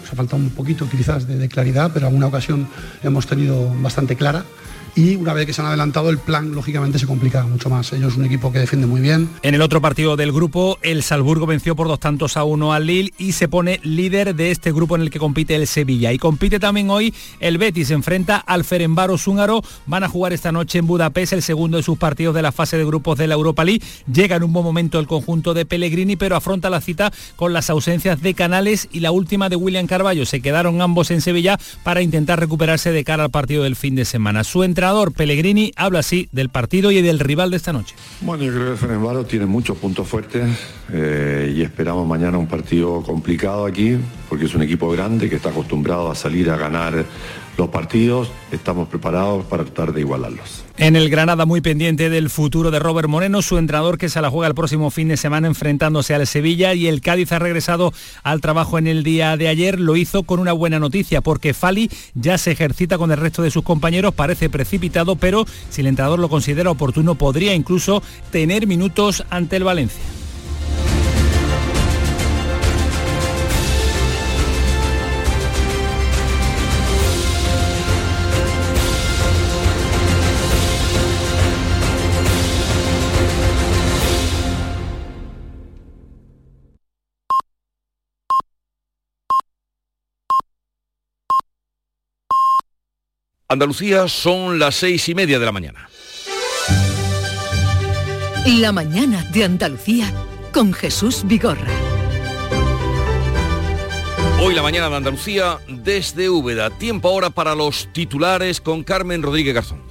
[0.00, 2.68] Nos ha faltado un poquito quizás de claridad, pero alguna ocasión
[3.02, 4.44] hemos tenido bastante clara
[4.94, 7.92] y una vez que se han adelantado el plan lógicamente se complica mucho más.
[7.92, 9.28] Ellos es un equipo que defiende muy bien.
[9.42, 12.86] En el otro partido del grupo, el Salzburgo venció por dos tantos a uno al
[12.86, 16.12] Lille y se pone líder de este grupo en el que compite el Sevilla.
[16.12, 19.62] Y compite también hoy el Betis, se enfrenta al Ferenbaros húngaro.
[19.86, 22.76] Van a jugar esta noche en Budapest el segundo de sus partidos de la fase
[22.76, 23.82] de grupos de la Europa League.
[24.12, 27.70] Llega en un buen momento el conjunto de Pellegrini, pero afronta la cita con las
[27.70, 30.26] ausencias de Canales y la última de William Carballo.
[30.26, 34.04] Se quedaron ambos en Sevilla para intentar recuperarse de cara al partido del fin de
[34.04, 34.44] semana.
[34.44, 37.94] Su entrenador Pellegrini habla así del partido y del rival de esta noche.
[38.22, 40.48] Bueno, yo creo que el Ferenbaros tiene muchos puntos fuertes
[40.90, 43.98] eh, y esperamos mañana un partido complicado aquí
[44.30, 47.04] porque es un equipo grande que está acostumbrado a salir a ganar
[47.58, 50.69] los partidos, estamos preparados para tratar de igualarlos.
[50.80, 54.30] En el Granada muy pendiente del futuro de Robert Moreno, su entrenador que se la
[54.30, 58.40] juega el próximo fin de semana enfrentándose al Sevilla y el Cádiz ha regresado al
[58.40, 62.38] trabajo en el día de ayer, lo hizo con una buena noticia porque Fali ya
[62.38, 66.30] se ejercita con el resto de sus compañeros, parece precipitado, pero si el entrenador lo
[66.30, 70.19] considera oportuno podría incluso tener minutos ante el Valencia.
[93.50, 95.90] Andalucía son las seis y media de la mañana.
[98.46, 100.06] La mañana de Andalucía
[100.52, 101.66] con Jesús Vigorra.
[104.40, 106.70] Hoy la mañana de Andalucía desde Úbeda.
[106.70, 109.82] Tiempo ahora para los titulares con Carmen Rodríguez Garzón.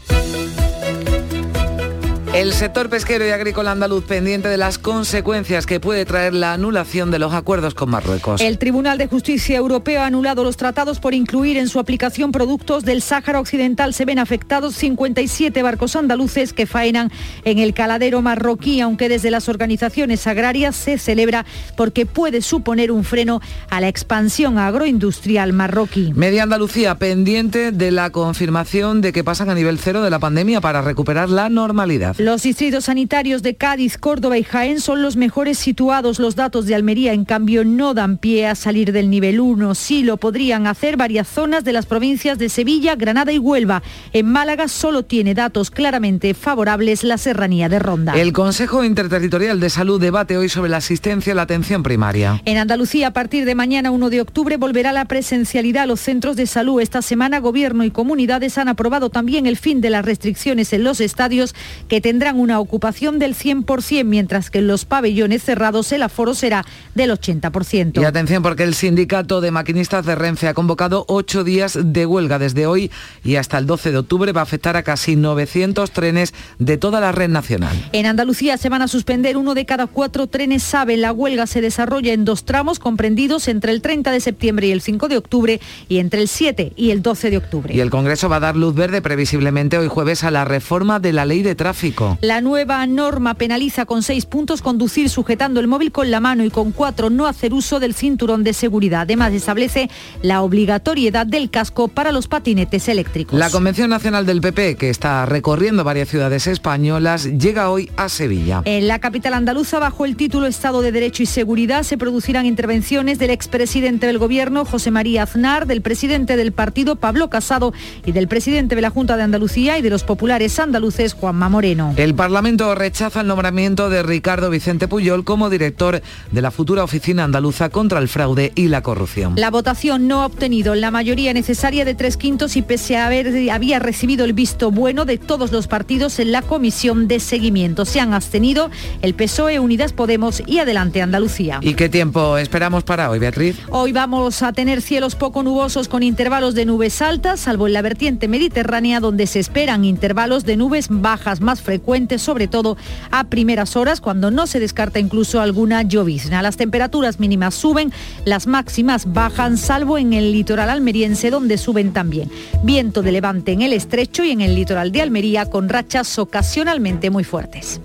[2.34, 7.10] El sector pesquero y agrícola andaluz pendiente de las consecuencias que puede traer la anulación
[7.10, 8.40] de los acuerdos con Marruecos.
[8.40, 12.86] El Tribunal de Justicia Europeo ha anulado los tratados por incluir en su aplicación productos
[12.86, 13.96] del Sáhara Occidental.
[13.96, 17.12] Se ven afectados 57 barcos andaluces que faenan
[17.46, 23.06] en el caladero marroquí, aunque desde las organizaciones agrarias se celebra porque puede suponer un
[23.06, 26.14] freno a la expansión agroindustrial marroquí.
[26.16, 30.62] Media Andalucía pendiente de la confirmación de que pasan a nivel cero de la pandemia
[30.62, 32.19] para recuperar la normalidad.
[32.20, 36.20] Los distritos sanitarios de Cádiz, Córdoba y Jaén son los mejores situados.
[36.20, 39.74] Los datos de Almería, en cambio, no dan pie a salir del nivel 1.
[39.74, 43.84] Sí lo podrían hacer varias zonas de las provincias de Sevilla, Granada y Huelva.
[44.12, 48.20] En Málaga solo tiene datos claramente favorables la serranía de Ronda.
[48.20, 52.42] El Consejo Interterritorial de Salud debate hoy sobre la asistencia a la atención primaria.
[52.44, 56.36] En Andalucía, a partir de mañana 1 de octubre, volverá la presencialidad a los centros
[56.36, 56.82] de salud.
[56.82, 61.00] Esta semana, Gobierno y comunidades han aprobado también el fin de las restricciones en los
[61.00, 61.56] estadios
[61.88, 66.66] que tendrán una ocupación del 100%, mientras que en los pabellones cerrados el aforo será
[66.96, 68.02] del 80%.
[68.02, 72.40] Y atención porque el sindicato de maquinistas de Renfe ha convocado ocho días de huelga
[72.40, 72.90] desde hoy
[73.24, 77.00] y hasta el 12 de octubre va a afectar a casi 900 trenes de toda
[77.00, 77.78] la red nacional.
[77.92, 80.98] En Andalucía se van a suspender uno de cada cuatro trenes SABE.
[80.98, 84.82] La huelga se desarrolla en dos tramos comprendidos entre el 30 de septiembre y el
[84.82, 87.76] 5 de octubre y entre el 7 y el 12 de octubre.
[87.76, 91.14] Y el Congreso va a dar luz verde previsiblemente hoy jueves a la reforma de
[91.14, 91.99] la ley de tráfico.
[92.22, 96.50] La nueva norma penaliza con seis puntos conducir sujetando el móvil con la mano y
[96.50, 99.02] con cuatro no hacer uso del cinturón de seguridad.
[99.02, 99.90] Además establece
[100.22, 103.40] la obligatoriedad del casco para los patinetes eléctricos.
[103.40, 108.62] La Convención Nacional del PP, que está recorriendo varias ciudades españolas, llega hoy a Sevilla.
[108.66, 113.20] En la capital andaluza, bajo el título Estado de Derecho y Seguridad, se producirán intervenciones
[113.20, 117.74] del expresidente del Gobierno, José María Aznar, del presidente del partido, Pablo Casado,
[118.06, 121.89] y del presidente de la Junta de Andalucía y de los populares andaluces, Juanma Moreno.
[121.98, 127.24] El Parlamento rechaza el nombramiento de Ricardo Vicente Puyol como director de la futura Oficina
[127.24, 129.34] Andaluza contra el Fraude y la Corrupción.
[129.36, 133.50] La votación no ha obtenido la mayoría necesaria de tres quintos y pese a haber
[133.52, 137.86] había recibido el visto bueno de todos los partidos en la comisión de seguimiento.
[137.86, 138.70] Se han abstenido
[139.02, 141.60] el PSOE, Unidas Podemos y Adelante Andalucía.
[141.62, 143.58] ¿Y qué tiempo esperamos para hoy, Beatriz?
[143.70, 147.82] Hoy vamos a tener cielos poco nubosos con intervalos de nubes altas, salvo en la
[147.82, 151.79] vertiente mediterránea donde se esperan intervalos de nubes bajas más frecuentes
[152.18, 152.78] sobre todo
[153.12, 156.42] a primeras horas, cuando no se descarta incluso alguna llovizna.
[156.42, 157.92] Las temperaturas mínimas suben,
[158.26, 162.30] las máximas bajan, salvo en el litoral almeriense, donde suben también.
[162.64, 167.10] Viento de levante en el estrecho y en el litoral de Almería, con rachas ocasionalmente
[167.10, 167.82] muy fuertes.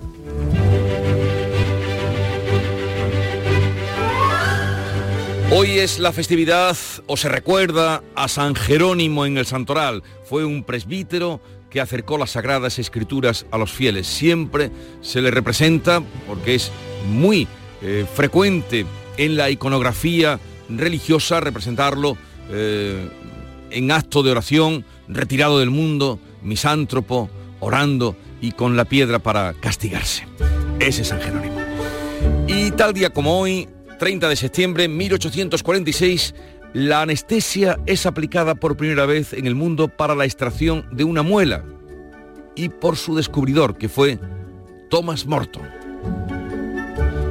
[5.51, 10.03] Hoy es la festividad, o se recuerda, a San Jerónimo en el Santoral.
[10.25, 11.39] Fue un presbítero
[11.75, 14.07] que acercó las sagradas escrituras a los fieles.
[14.07, 16.71] Siempre se le representa, porque es
[17.09, 17.49] muy
[17.81, 18.85] eh, frecuente
[19.17, 22.15] en la iconografía religiosa, representarlo
[22.49, 23.09] eh,
[23.71, 30.25] en acto de oración, retirado del mundo, misántropo, orando y con la piedra para castigarse.
[30.79, 31.59] Ese es San Jerónimo.
[32.47, 33.67] Y tal día como hoy,
[33.99, 36.35] 30 de septiembre de 1846,
[36.75, 41.21] la anestesia es aplicada por primera vez en el mundo para la extracción de una
[41.21, 41.63] muela
[42.53, 44.19] y por su descubridor, que fue
[44.89, 45.63] Thomas Morton.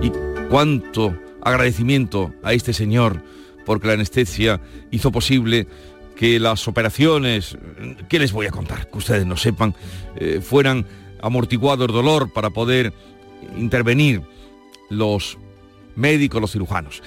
[0.01, 0.11] Y
[0.49, 3.23] cuánto agradecimiento a este señor
[3.67, 5.67] porque la anestesia hizo posible
[6.17, 7.59] que las operaciones,
[8.09, 8.89] ¿qué les voy a contar?
[8.91, 9.75] Que ustedes no sepan,
[10.17, 10.87] eh, fueran
[11.21, 12.95] amortiguado el dolor para poder
[13.59, 14.23] intervenir
[14.89, 15.37] los
[15.97, 17.03] médicos, los cirujanos.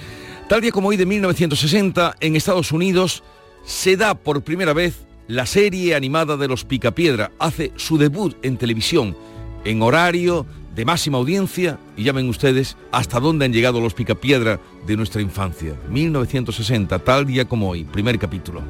[0.47, 3.21] Tal día como hoy de 1960, en Estados Unidos
[3.65, 7.31] se da por primera vez la serie animada de los Picapiedra.
[7.37, 9.17] Hace su debut en televisión,
[9.65, 14.61] en horario de máxima audiencia, y ya ven ustedes hasta dónde han llegado los Picapiedra
[14.85, 15.73] de nuestra infancia.
[15.89, 18.61] 1960, tal día como hoy, primer capítulo.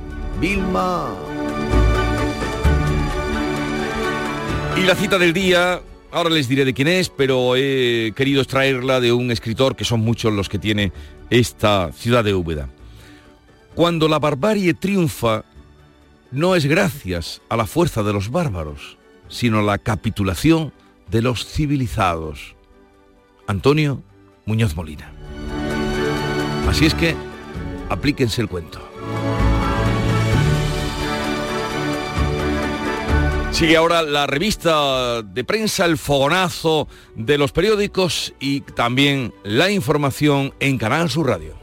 [0.41, 1.13] Vilma.
[4.75, 5.79] Y la cita del día,
[6.11, 9.99] ahora les diré de quién es, pero he querido extraerla de un escritor que son
[9.99, 10.91] muchos los que tiene
[11.29, 12.69] esta ciudad de Úbeda.
[13.75, 15.43] Cuando la barbarie triunfa,
[16.31, 18.97] no es gracias a la fuerza de los bárbaros,
[19.27, 20.73] sino a la capitulación
[21.09, 22.55] de los civilizados.
[23.47, 24.03] Antonio
[24.45, 25.11] Muñoz Molina.
[26.67, 27.15] Así es que
[27.89, 28.81] aplíquense el cuento.
[33.57, 40.53] Sigue ahora la revista de prensa, el fogonazo de los periódicos y también la información
[40.59, 41.57] en Canal Sur Radio.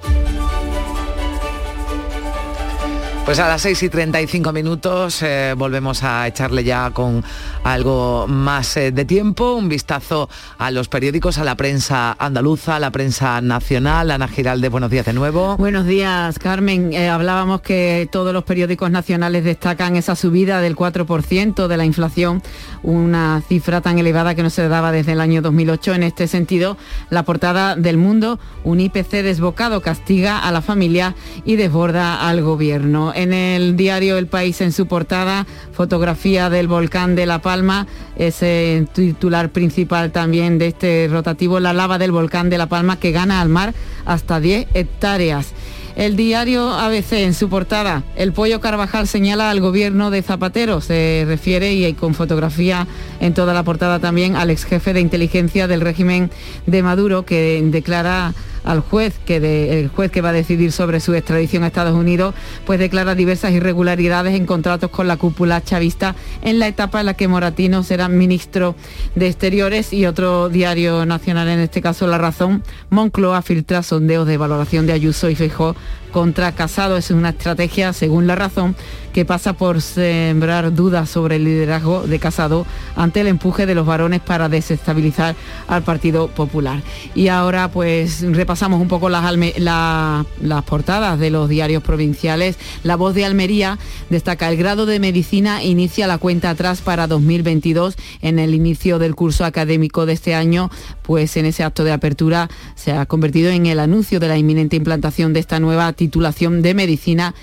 [3.25, 7.25] Pues a las 6 y 35 minutos eh, volvemos a echarle ya con
[7.65, 12.81] algo más eh, de tiempo, un vistazo a los periódicos, a la prensa andaluza, a
[12.81, 14.11] la prensa nacional.
[14.11, 15.57] Ana Giralde, buenos días de nuevo.
[15.57, 16.93] Buenos días, Carmen.
[16.93, 22.43] Eh, hablábamos que todos los periódicos nacionales destacan esa subida del 4% de la inflación,
[22.83, 25.95] una cifra tan elevada que no se daba desde el año 2008.
[25.95, 26.77] En este sentido,
[27.09, 31.15] la portada del Mundo, un IPC desbocado castiga a la familia
[31.47, 37.15] y desborda al gobierno en el diario El País en su portada, fotografía del volcán
[37.15, 37.87] de La Palma,
[38.17, 43.13] ese titular principal también de este rotativo, la lava del volcán de La Palma que
[43.13, 45.53] gana al mar hasta 10 hectáreas.
[45.97, 51.25] El diario ABC en su portada, el pollo Carvajal señala al gobierno de Zapatero, se
[51.25, 52.89] refiere y con fotografía
[53.21, 56.33] en toda la portada también al ex jefe de inteligencia del régimen
[56.67, 58.35] de Maduro que declara
[58.65, 59.37] al juez que
[59.81, 62.35] el juez que va a decidir sobre su extradición a Estados Unidos,
[62.67, 67.15] pues declara diversas irregularidades en contratos con la cúpula chavista en la etapa en la
[67.15, 68.75] que Moratino será ministro
[69.15, 74.37] de Exteriores y otro diario nacional, en este caso La Razón, Moncloa filtra sondeos de
[74.37, 75.77] valoración de Ayuso y Feijó
[76.15, 76.97] contra Casado.
[76.97, 78.77] Es una estrategia, según La Razón,
[79.13, 83.85] que pasa por sembrar dudas sobre el liderazgo de Casado ante el empuje de los
[83.85, 85.35] varones para desestabilizar
[85.67, 86.81] al Partido Popular.
[87.17, 89.25] Y ahora pues repasamos un poco las,
[89.59, 92.59] las portadas de los diarios provinciales.
[92.85, 97.97] La voz de Almería destaca el grado de medicina inicia la cuenta atrás para 2022
[98.23, 100.71] en el inicio del curso académico de este año,
[101.05, 104.75] pues en ese acto de apertura se ha convertido en el anuncio de la inminente
[104.75, 107.35] implantación de esta nueva titulación de medicina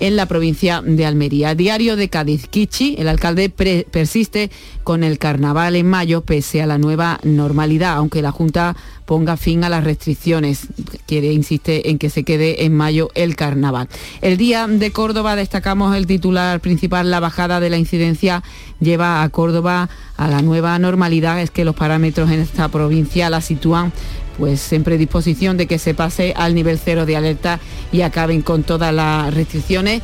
[0.00, 1.54] en la provincia de Almería.
[1.54, 4.50] Diario de Cádiz, Kichi, el alcalde persiste
[4.82, 9.62] con el carnaval en mayo pese a la nueva normalidad, aunque la Junta ponga fin
[9.64, 10.68] a las restricciones.
[11.06, 13.88] Quiere, insiste en que se quede en mayo el carnaval.
[14.22, 18.42] El día de Córdoba destacamos el titular principal, la bajada de la incidencia
[18.80, 21.40] lleva a Córdoba a la nueva normalidad.
[21.40, 23.92] Es que los parámetros en esta provincia la sitúan
[24.40, 27.60] pues en predisposición de que se pase al nivel cero de alerta
[27.92, 30.02] y acaben con todas las restricciones.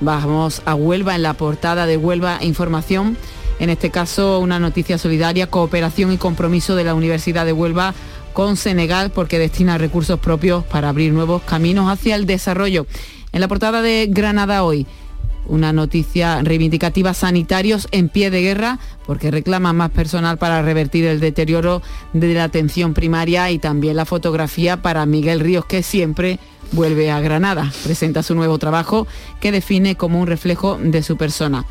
[0.00, 3.16] Vamos a Huelva, en la portada de Huelva Información,
[3.58, 7.94] en este caso una noticia solidaria, cooperación y compromiso de la Universidad de Huelva
[8.34, 12.86] con Senegal porque destina recursos propios para abrir nuevos caminos hacia el desarrollo.
[13.32, 14.86] En la portada de Granada hoy,
[15.48, 21.20] una noticia reivindicativa, sanitarios en pie de guerra, porque reclaman más personal para revertir el
[21.20, 21.82] deterioro
[22.12, 26.38] de la atención primaria y también la fotografía para Miguel Ríos, que siempre
[26.72, 27.72] vuelve a Granada.
[27.84, 29.06] Presenta su nuevo trabajo
[29.40, 31.64] que define como un reflejo de su persona.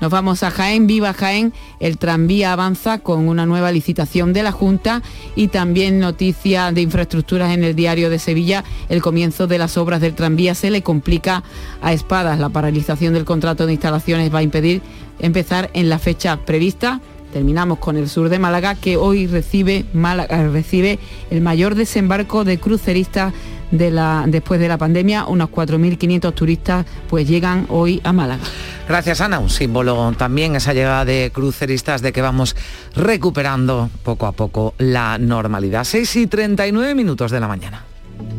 [0.00, 4.52] Nos vamos a Jaén, viva Jaén, el tranvía avanza con una nueva licitación de la
[4.52, 5.02] Junta
[5.34, 10.00] y también noticia de infraestructuras en el diario de Sevilla, el comienzo de las obras
[10.00, 11.42] del tranvía se le complica
[11.82, 14.82] a espadas, la paralización del contrato de instalaciones va a impedir
[15.18, 17.00] empezar en la fecha prevista.
[17.32, 20.98] Terminamos con el sur de Málaga, que hoy recibe, Málaga, recibe
[21.30, 23.34] el mayor desembarco de cruceristas
[23.70, 28.42] de la, después de la pandemia, unos 4.500 turistas pues llegan hoy a Málaga.
[28.88, 32.56] Gracias Ana, un símbolo también esa llegada de cruceristas de que vamos
[32.94, 35.84] recuperando poco a poco la normalidad.
[35.84, 37.84] 6 y 39 minutos de la mañana.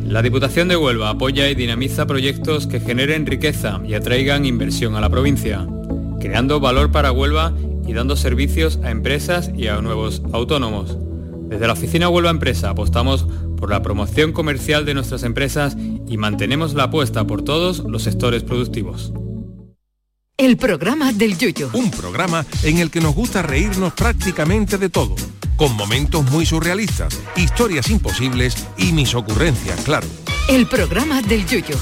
[0.04, 5.00] La Diputación de Huelva apoya y dinamiza proyectos que generen riqueza y atraigan inversión a
[5.00, 5.66] la provincia,
[6.20, 7.54] creando valor para Huelva
[7.90, 10.96] y dando servicios a empresas y a nuevos autónomos.
[11.48, 13.26] Desde la oficina Huelva Empresa apostamos
[13.56, 15.76] por la promoción comercial de nuestras empresas
[16.08, 19.12] y mantenemos la apuesta por todos los sectores productivos.
[20.36, 21.70] El programa del Yuyo.
[21.72, 25.16] Un programa en el que nos gusta reírnos prácticamente de todo,
[25.56, 30.06] con momentos muy surrealistas, historias imposibles y mis ocurrencias, claro.
[30.48, 31.76] El programa del Yuyo.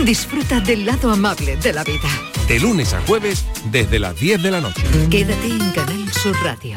[0.00, 2.08] Disfruta del lado amable de la vida.
[2.48, 4.82] De lunes a jueves desde las 10 de la noche.
[5.10, 6.76] Quédate en Canal Sur Radio,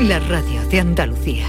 [0.00, 1.46] la radio de Andalucía.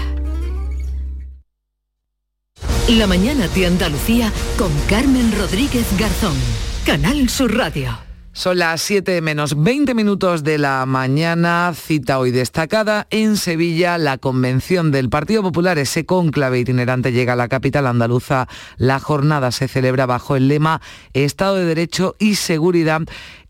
[2.88, 6.36] La mañana de Andalucía con Carmen Rodríguez Garzón.
[6.84, 7.96] Canal Sur Radio.
[8.36, 13.06] Son las 7 menos 20 minutos de la mañana, cita hoy destacada.
[13.10, 18.48] En Sevilla, la convención del Partido Popular, ese cónclave itinerante, llega a la capital andaluza.
[18.76, 20.80] La jornada se celebra bajo el lema
[21.12, 23.02] Estado de Derecho y Seguridad.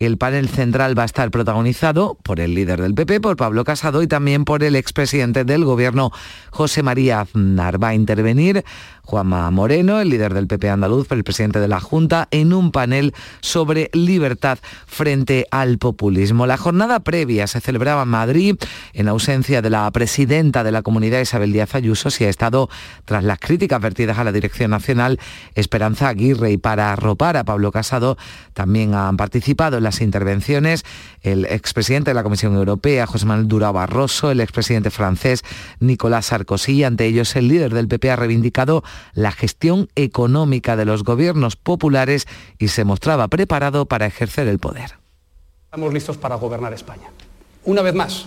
[0.04, 4.02] El panel central va a estar protagonizado por el líder del PP, por Pablo Casado,
[4.02, 6.10] y también por el expresidente del Gobierno,
[6.50, 7.82] José María Aznar.
[7.82, 8.64] Va a intervenir
[9.02, 13.14] Juanma Moreno, el líder del PP andaluz, el presidente de la Junta, en un panel
[13.40, 16.46] sobre libertad frente al populismo.
[16.46, 18.56] La jornada previa se celebraba en Madrid
[18.94, 22.70] en ausencia de la presidenta de la comunidad, Isabel Díaz Ayuso, si ha estado
[23.04, 25.20] tras las críticas vertidas a la Dirección Nacional
[25.54, 28.16] Esperanza Aguirre y para arropar a Pablo Casado
[28.54, 30.84] también han participado en intervenciones
[31.22, 35.42] el expresidente de la Comisión Europea, José Manuel Durao Barroso, el expresidente francés
[35.80, 36.84] Nicolás Sarkozy.
[36.84, 38.84] Ante ellos, el líder del PP ha reivindicado
[39.14, 42.26] la gestión económica de los gobiernos populares
[42.58, 44.98] y se mostraba preparado para ejercer el poder.
[45.64, 47.08] Estamos listos para gobernar España.
[47.64, 48.26] Una vez más,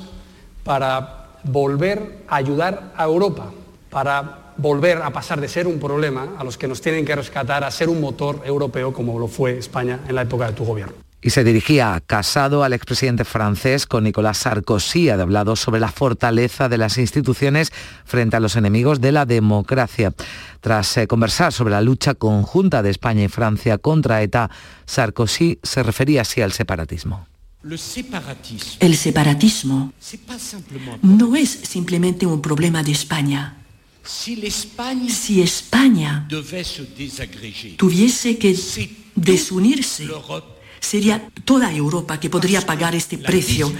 [0.63, 3.51] para volver a ayudar a Europa,
[3.89, 7.63] para volver a pasar de ser un problema a los que nos tienen que rescatar
[7.63, 11.06] a ser un motor europeo como lo fue España en la época de tu gobierno
[11.21, 15.09] y se dirigía casado al expresidente francés con Nicolás Sarkozy.
[15.09, 17.71] Ha hablado sobre la fortaleza de las instituciones
[18.05, 20.13] frente a los enemigos de la democracia.
[20.61, 24.49] Tras eh, conversar sobre la lucha conjunta de España y Francia contra ETA,
[24.85, 27.27] Sarkozy se refería así al separatismo.
[28.79, 29.93] El separatismo
[31.01, 33.57] no es simplemente un problema de España.
[34.03, 36.27] Si España
[37.77, 38.55] tuviese que
[39.15, 40.07] desunirse,
[40.79, 43.71] sería toda Europa que podría pagar este precio.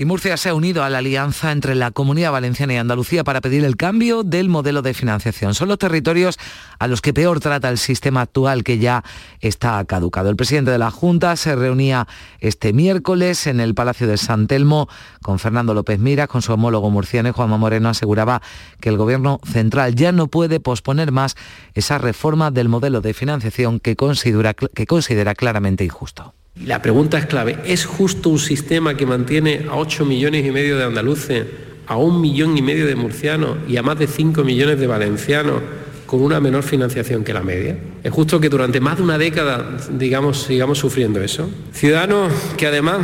[0.00, 3.42] Y Murcia se ha unido a la alianza entre la Comunidad Valenciana y Andalucía para
[3.42, 5.52] pedir el cambio del modelo de financiación.
[5.54, 6.38] Son los territorios
[6.78, 9.04] a los que peor trata el sistema actual que ya
[9.40, 10.30] está caducado.
[10.30, 14.88] El presidente de la Junta se reunía este miércoles en el Palacio de San Telmo
[15.20, 18.40] con Fernando López Mira, con su homólogo murciano Juanma Moreno aseguraba
[18.80, 21.36] que el gobierno central ya no puede posponer más
[21.74, 26.32] esa reforma del modelo de financiación que considera claramente injusto.
[26.66, 30.76] La pregunta es clave, ¿es justo un sistema que mantiene a 8 millones y medio
[30.76, 31.46] de andaluces,
[31.86, 35.62] a un millón y medio de murcianos y a más de 5 millones de valencianos
[36.06, 37.78] con una menor financiación que la media?
[38.02, 41.48] ¿Es justo que durante más de una década, digamos, sigamos sufriendo eso?
[41.72, 43.00] Ciudadanos que además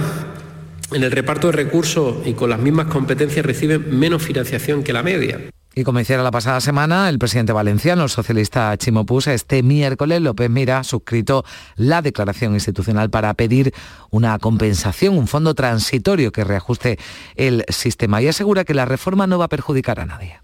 [0.92, 5.02] en el reparto de recursos y con las mismas competencias reciben menos financiación que la
[5.02, 5.40] media.
[5.78, 10.22] Y como hiciera la pasada semana, el presidente valenciano, el socialista Chimo Pusa, este miércoles
[10.22, 11.44] López Mira ha suscrito
[11.76, 13.74] la declaración institucional para pedir
[14.08, 16.98] una compensación, un fondo transitorio que reajuste
[17.34, 20.40] el sistema y asegura que la reforma no va a perjudicar a nadie.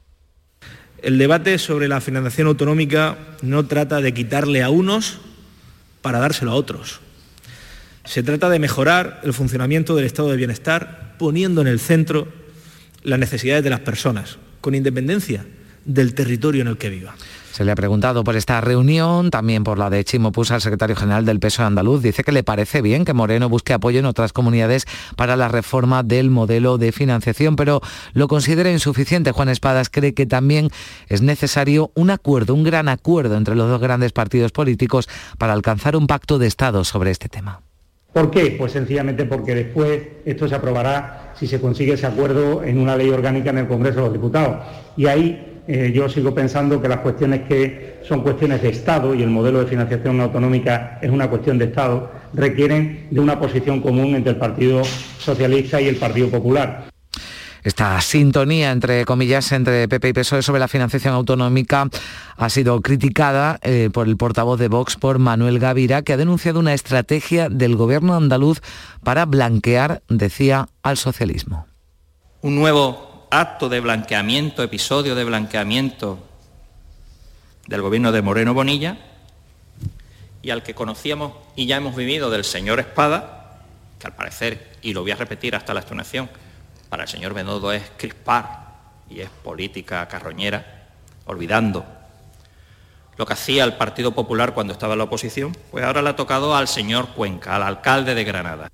[1.01, 5.19] El debate sobre la financiación autonómica no trata de quitarle a unos
[6.03, 7.01] para dárselo a otros.
[8.05, 12.29] Se trata de mejorar el funcionamiento del estado de bienestar poniendo en el centro
[13.03, 15.45] las necesidades de las personas, con independencia
[15.85, 17.15] del territorio en el que viva.
[17.53, 20.97] Se le ha preguntado por esta reunión, también por la de Chimo Pusa, el secretario
[20.97, 22.03] general del PSOE andaluz.
[22.03, 24.87] Dice que le parece bien que Moreno busque apoyo en otras comunidades
[25.17, 27.83] para la reforma del modelo de financiación, pero
[28.15, 29.33] lo considera insuficiente.
[29.33, 30.71] Juan Espadas cree que también
[31.09, 35.07] es necesario un acuerdo, un gran acuerdo entre los dos grandes partidos políticos
[35.37, 37.61] para alcanzar un pacto de Estado sobre este tema.
[38.13, 38.55] ¿Por qué?
[38.59, 43.09] Pues sencillamente porque después esto se aprobará si se consigue ese acuerdo en una ley
[43.09, 44.59] orgánica en el Congreso de los Diputados.
[44.97, 49.23] Y ahí eh, yo sigo pensando que las cuestiones que son cuestiones de Estado y
[49.23, 54.15] el modelo de financiación autonómica es una cuestión de Estado, requieren de una posición común
[54.15, 56.92] entre el Partido Socialista y el Partido Popular.
[57.65, 61.89] Esta sintonía, entre comillas, entre PP y PSOE sobre la financiación autonómica
[62.37, 66.59] ha sido criticada eh, por el portavoz de Vox, por Manuel Gavira, que ha denunciado
[66.59, 68.61] una estrategia del gobierno andaluz
[69.05, 71.67] para blanquear, decía, al socialismo.
[72.41, 76.19] Un nuevo acto de blanqueamiento, episodio de blanqueamiento
[77.69, 78.99] del gobierno de Moreno Bonilla
[80.43, 83.61] y al que conocíamos y ya hemos vivido del señor Espada,
[84.01, 86.29] que al parecer, y lo voy a repetir hasta la extonación,
[86.93, 88.67] para el señor Benodo es crispar
[89.09, 90.91] y es política carroñera,
[91.25, 91.87] olvidando
[93.17, 96.17] lo que hacía el Partido Popular cuando estaba en la oposición, pues ahora le ha
[96.17, 98.69] tocado al señor Cuenca, al alcalde de Granada.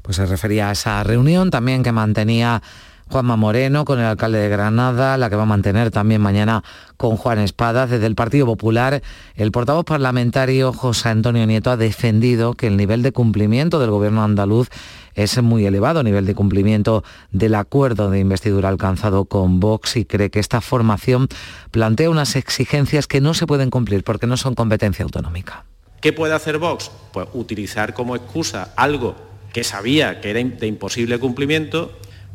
[0.00, 2.62] Pues se refería a esa reunión también que mantenía
[3.10, 6.62] Juanma Moreno con el alcalde de Granada, la que va a mantener también mañana
[6.96, 7.88] con Juan Espada.
[7.88, 9.02] Desde el Partido Popular,
[9.34, 14.22] el portavoz parlamentario José Antonio Nieto ha defendido que el nivel de cumplimiento del gobierno
[14.22, 14.68] andaluz
[15.14, 17.02] es muy elevado, nivel de cumplimiento
[17.32, 21.26] del acuerdo de investidura alcanzado con Vox y cree que esta formación
[21.72, 25.64] plantea unas exigencias que no se pueden cumplir porque no son competencia autonómica.
[26.00, 26.92] ¿Qué puede hacer Vox?
[27.12, 29.16] Pues utilizar como excusa algo
[29.52, 31.90] que sabía que era de imposible cumplimiento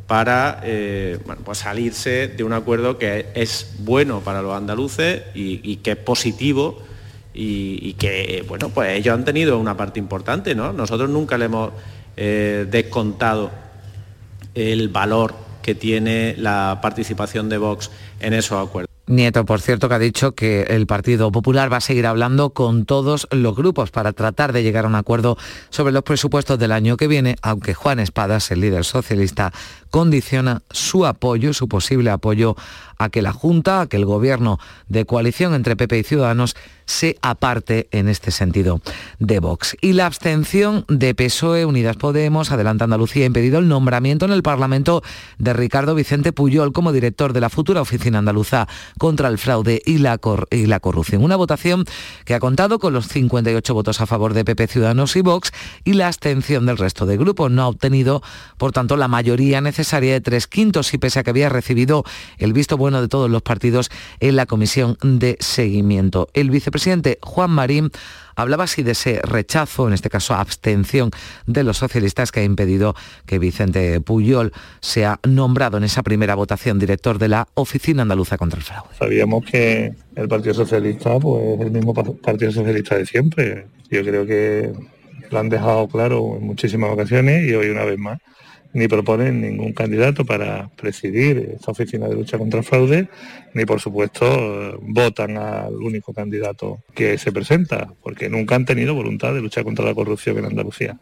[0.07, 5.91] para eh, pues salirse de un acuerdo que es bueno para los andaluces y, que
[5.91, 6.83] es positivo
[7.33, 10.73] y, que bueno, pues ellos han tenido una parte importante, ¿no?
[10.73, 11.71] Nosotros nunca le hemos
[12.15, 13.51] eh, descontado
[14.53, 17.89] el valor que tiene la participación de Vox
[18.19, 18.95] en esos acuerdos.
[19.07, 22.85] Nieto, por cierto, que ha dicho que el Partido Popular va a seguir hablando con
[22.85, 25.37] todos los grupos para tratar de llegar a un acuerdo
[25.69, 29.53] sobre los presupuestos del año que viene, aunque Juan Espadas, el líder socialista,
[29.95, 32.57] condiciona su apoyo, su posible apoyo
[32.97, 37.17] a que la Junta, a que el gobierno de coalición entre PP y Ciudadanos se
[37.21, 38.81] aparte en este sentido
[39.19, 39.75] de Vox.
[39.81, 44.43] Y la abstención de PSOE, Unidas Podemos, Adelante Andalucía ha impedido el nombramiento en el
[44.43, 45.01] Parlamento
[45.39, 48.67] de Ricardo Vicente Puyol como director de la futura Oficina Andaluza
[48.99, 50.19] contra el Fraude y la,
[50.51, 51.23] y la Corrupción.
[51.23, 51.85] Una votación
[52.25, 55.51] que ha contado con los 58 votos a favor de PP Ciudadanos y Vox
[55.85, 57.49] y la abstención del resto de grupos.
[57.49, 58.21] No ha obtenido,
[58.57, 62.03] por tanto, la mayoría necesaria de tres quintos y pese a que había recibido
[62.37, 66.27] el visto bueno de todos los partidos en la comisión de seguimiento.
[66.33, 67.91] El vicepresidente Juan Marín
[68.35, 71.11] hablaba así de ese rechazo, en este caso abstención
[71.45, 76.79] de los socialistas que ha impedido que Vicente Puyol sea nombrado en esa primera votación
[76.79, 78.89] director de la Oficina Andaluza contra el Fraude.
[78.99, 83.67] Sabíamos que el Partido Socialista pues, es el mismo Partido Socialista de siempre.
[83.89, 84.73] Yo creo que
[85.31, 88.19] lo han dejado claro en muchísimas ocasiones y hoy una vez más
[88.75, 93.07] ni proponen ningún candidato para presidir esta oficina de lucha contra el fraude,
[93.55, 99.33] ni por supuesto votan al único candidato que se presenta, porque nunca han tenido voluntad
[99.33, 100.97] de luchar contra la corrupción en Andalucía.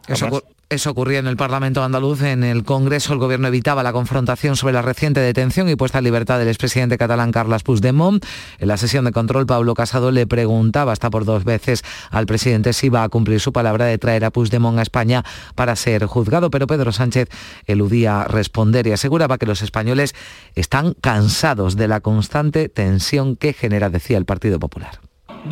[0.69, 2.23] Eso ocurría en el Parlamento andaluz.
[2.23, 6.03] En el Congreso el Gobierno evitaba la confrontación sobre la reciente detención y puesta en
[6.03, 8.25] libertad del expresidente catalán Carles Puigdemont.
[8.57, 12.73] En la sesión de control, Pablo Casado le preguntaba hasta por dos veces al presidente
[12.73, 15.23] si iba a cumplir su palabra de traer a Puigdemont a España
[15.53, 17.29] para ser juzgado, pero Pedro Sánchez
[17.67, 20.15] eludía responder y aseguraba que los españoles
[20.55, 24.99] están cansados de la constante tensión que genera, decía el Partido Popular.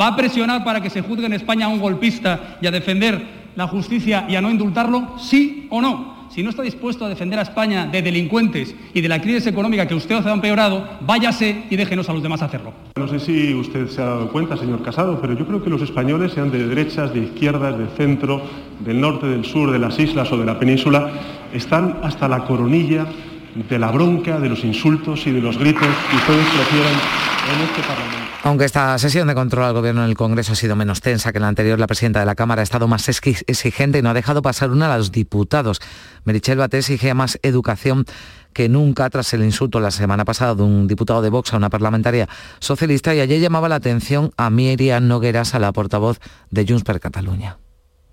[0.00, 3.22] ¿Va a presionar para que se juzgue en España a un golpista y a defender
[3.56, 5.18] la justicia y a no indultarlo?
[5.18, 6.22] ¿Sí o no?
[6.30, 9.86] Si no está dispuesto a defender a España de delincuentes y de la crisis económica
[9.86, 12.72] que usted ha empeorado, váyase y déjenos a los demás hacerlo.
[12.96, 15.82] No sé si usted se ha dado cuenta, señor Casado, pero yo creo que los
[15.82, 18.40] españoles, sean de derechas, de izquierdas, de centro,
[18.80, 21.10] del norte, del sur, de las islas o de la península,
[21.52, 23.06] están hasta la coronilla
[23.54, 27.82] de la bronca, de los insultos y de los gritos que ustedes prefieren en este
[27.82, 28.22] Parlamento.
[28.44, 31.38] Aunque esta sesión de control al Gobierno en el Congreso ha sido menos tensa que
[31.38, 34.42] la anterior, la presidenta de la Cámara ha estado más exigente y no ha dejado
[34.42, 35.80] pasar una a los diputados.
[36.24, 38.04] Merichel Baté exige más educación
[38.52, 41.70] que nunca tras el insulto la semana pasada de un diputado de Vox a una
[41.70, 42.28] parlamentaria
[42.58, 46.18] socialista y ayer llamaba la atención a Miriam Nogueras, a la portavoz
[46.50, 47.58] de Junts per Cataluña.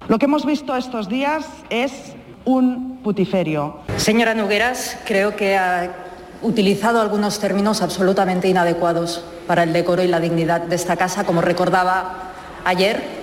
[0.07, 2.13] Lo que hemos visto estos días es
[2.45, 3.79] un putiferio.
[3.97, 5.91] Señora Nogueras, creo que ha
[6.41, 11.41] utilizado algunos términos absolutamente inadecuados para el decoro y la dignidad de esta casa, como
[11.41, 12.31] recordaba
[12.65, 13.18] ayer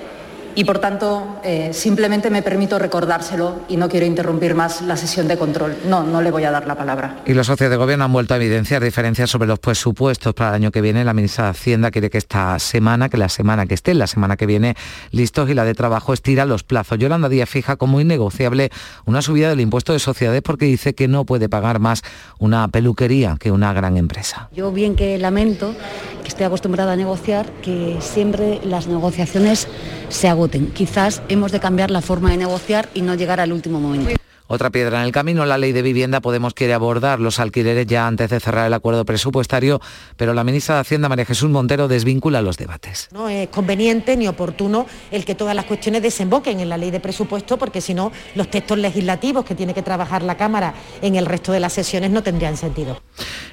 [0.56, 5.28] y por tanto eh, simplemente me permito recordárselo y no quiero interrumpir más la sesión
[5.28, 5.76] de control.
[5.86, 7.18] No, no le voy a dar la palabra.
[7.26, 10.54] Y los socios de gobierno han vuelto a evidenciar diferencias sobre los presupuestos para el
[10.56, 11.04] año que viene.
[11.04, 14.38] La ministra de Hacienda quiere que esta semana, que la semana que esté, la semana
[14.38, 14.76] que viene,
[15.10, 16.98] listos y la de trabajo estira los plazos.
[16.98, 18.70] Yolanda Díaz fija como innegociable
[19.04, 22.02] una subida del impuesto de sociedades porque dice que no puede pagar más
[22.38, 24.48] una peluquería que una gran empresa.
[24.52, 25.74] Yo bien que lamento,
[26.22, 29.68] que estoy acostumbrada a negociar, que siempre las negociaciones
[30.08, 34.10] se Quizás hemos de cambiar la forma de negociar y no llegar al último momento.
[34.48, 38.06] Otra piedra en el camino, la ley de vivienda, Podemos quiere abordar los alquileres ya
[38.06, 39.80] antes de cerrar el acuerdo presupuestario,
[40.16, 43.08] pero la ministra de Hacienda, María Jesús Montero, desvincula los debates.
[43.12, 47.00] No es conveniente ni oportuno el que todas las cuestiones desemboquen en la ley de
[47.00, 51.26] presupuesto, porque si no, los textos legislativos que tiene que trabajar la Cámara en el
[51.26, 53.00] resto de las sesiones no tendrían sentido.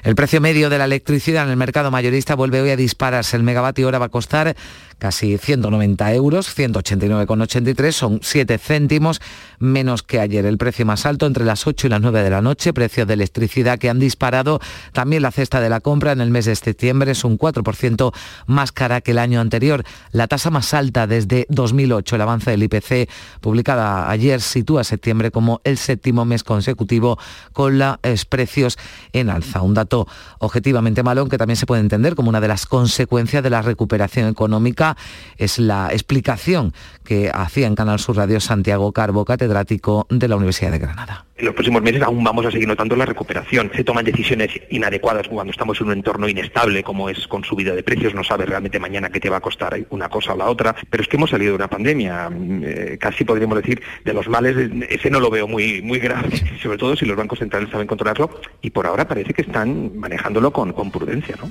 [0.03, 3.37] El precio medio de la electricidad en el mercado mayorista vuelve hoy a dispararse.
[3.37, 4.55] El megavatio hora va a costar
[4.97, 9.21] casi 190 euros, 189,83, son 7 céntimos
[9.59, 10.45] menos que ayer.
[10.45, 13.13] El precio más alto entre las 8 y las 9 de la noche, precios de
[13.13, 14.59] electricidad que han disparado.
[14.91, 18.13] También la cesta de la compra en el mes de septiembre es un 4%
[18.47, 19.83] más cara que el año anterior.
[20.11, 23.09] La tasa más alta desde 2008, el avance del IPC
[23.41, 27.17] publicada ayer sitúa septiembre como el séptimo mes consecutivo
[27.53, 28.77] con los precios
[29.13, 29.61] en alza.
[29.61, 30.07] Un dato
[30.39, 34.27] objetivamente malo que también se puede entender como una de las consecuencias de la recuperación
[34.27, 34.97] económica
[35.37, 36.73] es la explicación
[37.03, 41.25] que hacía en Canal Sur Radio Santiago Carbo, catedrático de la Universidad Granada.
[41.35, 43.71] En los próximos meses aún vamos a seguir notando la recuperación.
[43.75, 47.83] Se toman decisiones inadecuadas cuando estamos en un entorno inestable, como es con subida de
[47.83, 50.75] precios, no sabes realmente mañana qué te va a costar una cosa o la otra.
[50.89, 52.29] Pero es que hemos salido de una pandemia,
[52.63, 54.55] eh, casi podríamos decir, de los males,
[54.89, 56.29] ese no lo veo muy, muy grave,
[56.61, 58.29] sobre todo si los bancos centrales saben controlarlo,
[58.61, 61.35] y por ahora parece que están manejándolo con, con prudencia.
[61.41, 61.49] ¿no?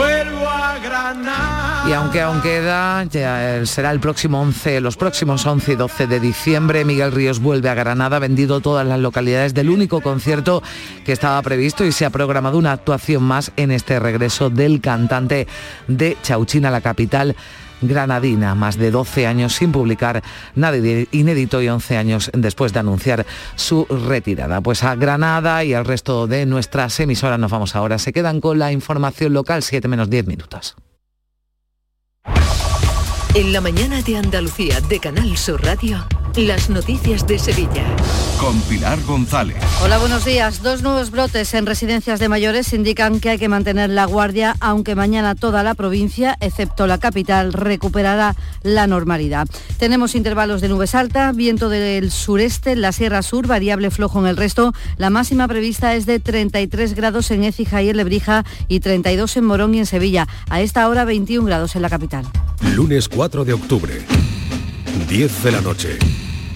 [0.00, 6.06] A Y aunque aún queda, ya será el próximo 11, los próximos 11 y 12
[6.06, 10.62] de diciembre, Miguel Ríos vuelve a Granada, vendido todas las localidades del único concierto
[11.04, 15.48] que estaba previsto y se ha programado una actuación más en este regreso del cantante
[15.88, 17.34] de Chauchina, la capital
[17.80, 20.22] granadina, más de 12 años sin publicar
[20.54, 23.26] nada inédito y 11 años después de anunciar
[23.56, 24.60] su retirada.
[24.60, 27.98] Pues a Granada y al resto de nuestras emisoras nos vamos ahora.
[27.98, 30.76] Se quedan con la información local, 7 menos 10 minutos.
[33.34, 36.04] En la mañana de Andalucía de Canal Sur Radio.
[36.34, 37.84] Las noticias de Sevilla.
[38.40, 39.56] Con Pilar González.
[39.82, 40.62] Hola, buenos días.
[40.62, 44.94] Dos nuevos brotes en residencias de mayores indican que hay que mantener la guardia, aunque
[44.94, 49.46] mañana toda la provincia, excepto la capital, recuperará la normalidad.
[49.78, 54.36] Tenemos intervalos de nubes alta, viento del sureste, la Sierra Sur, variable flojo en el
[54.36, 54.72] resto.
[54.96, 59.44] La máxima prevista es de 33 grados en Écija y en Lebrija y 32 en
[59.44, 60.26] Morón y en Sevilla.
[60.48, 62.24] A esta hora 21 grados en la capital.
[62.62, 64.00] Lunes 4 de octubre,
[65.08, 65.98] 10 de la noche.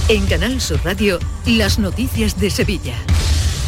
[0.08, 2.96] En Canal Sur Radio, las noticias de Sevilla.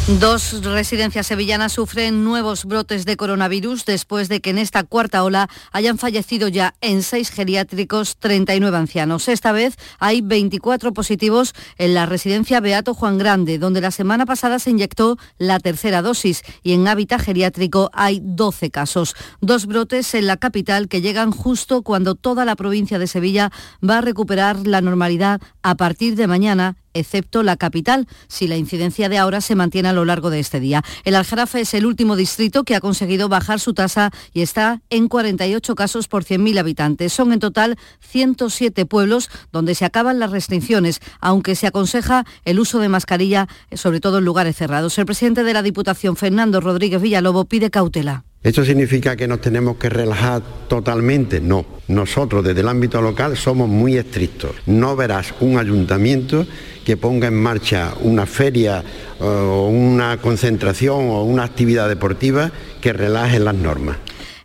[0.07, 5.47] Dos residencias sevillanas sufren nuevos brotes de coronavirus después de que en esta cuarta ola
[5.71, 9.27] hayan fallecido ya en seis geriátricos 39 ancianos.
[9.27, 14.57] Esta vez hay 24 positivos en la residencia Beato Juan Grande, donde la semana pasada
[14.57, 19.15] se inyectó la tercera dosis y en hábitat geriátrico hay 12 casos.
[19.39, 23.51] Dos brotes en la capital que llegan justo cuando toda la provincia de Sevilla
[23.87, 29.09] va a recuperar la normalidad a partir de mañana excepto la capital, si la incidencia
[29.09, 30.83] de ahora se mantiene a lo largo de este día.
[31.03, 35.07] El Aljarafe es el último distrito que ha conseguido bajar su tasa y está en
[35.07, 37.13] 48 casos por 100.000 habitantes.
[37.13, 42.79] Son en total 107 pueblos donde se acaban las restricciones, aunque se aconseja el uso
[42.79, 44.97] de mascarilla, sobre todo en lugares cerrados.
[44.97, 48.25] El presidente de la Diputación, Fernando Rodríguez Villalobo, pide cautela.
[48.43, 51.39] ¿Esto significa que nos tenemos que relajar totalmente?
[51.39, 51.63] No.
[51.87, 54.55] Nosotros desde el ámbito local somos muy estrictos.
[54.65, 56.47] No verás un ayuntamiento
[56.83, 58.83] que ponga en marcha una feria
[59.19, 63.97] o una concentración o una actividad deportiva que relaje las normas.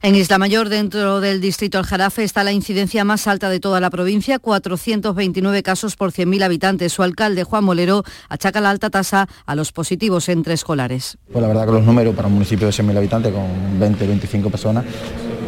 [0.03, 3.91] En Isla Mayor, dentro del distrito Aljarafe, está la incidencia más alta de toda la
[3.91, 6.93] provincia, 429 casos por 100.000 habitantes.
[6.93, 11.19] Su alcalde, Juan Molero, achaca la alta tasa a los positivos entre escolares.
[11.33, 14.51] Pues la verdad que los números para un municipio de 100.000 habitantes con 20, 25
[14.51, 14.85] personas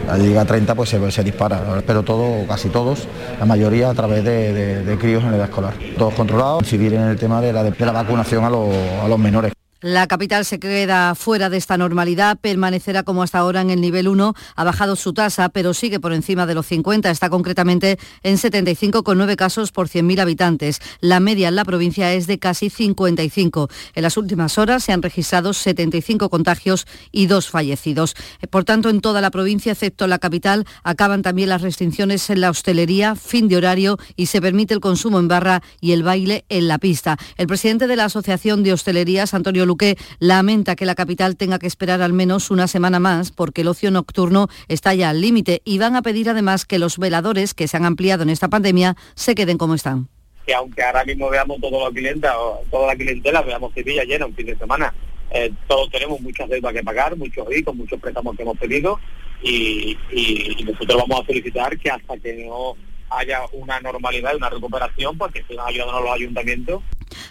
[0.09, 3.07] al llegar a 30 pues se, dispara, pero todo, casi todos,
[3.38, 5.74] la mayoría a través de, críos en la edad escolar.
[5.99, 9.57] Todos controlados, incidir en el tema de la, vacunación a los menores.
[9.80, 14.08] La capital se queda fuera de esta normalidad, permanecerá como hasta ahora en el nivel
[14.08, 18.38] 1, ha bajado su tasa, pero sigue por encima de los 50, está concretamente en
[18.38, 20.80] 75,9 casos por 100.000 habitantes.
[21.00, 23.68] La media en la provincia es de casi 55.
[23.94, 28.16] En las últimas horas se han registrado 75 contagios y dos fallecidos.
[28.50, 32.50] Por tanto, en toda la provincia, excepto la capital, acaban también las restricciones en la
[32.50, 36.66] hostelería, fin de horario y se permite el consumo en barra y el baile en
[36.66, 37.16] la pista.
[37.36, 41.68] El presidente de la Asociación de Hostelerías, Antonio Luque lamenta que la capital tenga que
[41.68, 45.78] esperar al menos una semana más porque el ocio nocturno está ya al límite y
[45.78, 49.36] van a pedir además que los veladores que se han ampliado en esta pandemia se
[49.36, 50.08] queden como están.
[50.44, 52.34] Que aunque ahora mismo veamos toda la clienta,
[52.70, 54.92] toda la clientela, veamos Sevilla llena un fin de semana,
[55.30, 58.98] eh, todos tenemos muchas deudas que pagar, muchos ricos, muchos préstamos que hemos pedido
[59.42, 59.96] y,
[60.64, 62.74] nosotros vamos a solicitar que hasta que no
[63.10, 66.82] haya una normalidad una recuperación, porque sigan ayudándonos los ayuntamientos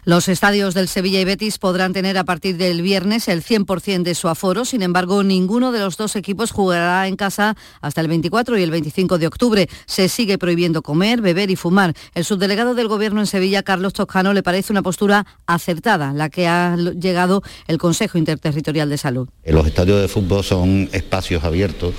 [0.05, 4.15] los estadios del Sevilla y Betis podrán tener a partir del viernes el 100% de
[4.15, 8.57] su aforo, sin embargo, ninguno de los dos equipos jugará en casa hasta el 24
[8.57, 9.69] y el 25 de octubre.
[9.85, 11.93] Se sigue prohibiendo comer, beber y fumar.
[12.15, 16.47] El subdelegado del Gobierno en Sevilla, Carlos Toscano, le parece una postura acertada, la que
[16.47, 19.29] ha llegado el Consejo Interterritorial de Salud.
[19.45, 21.93] Los estadios de fútbol son espacios abiertos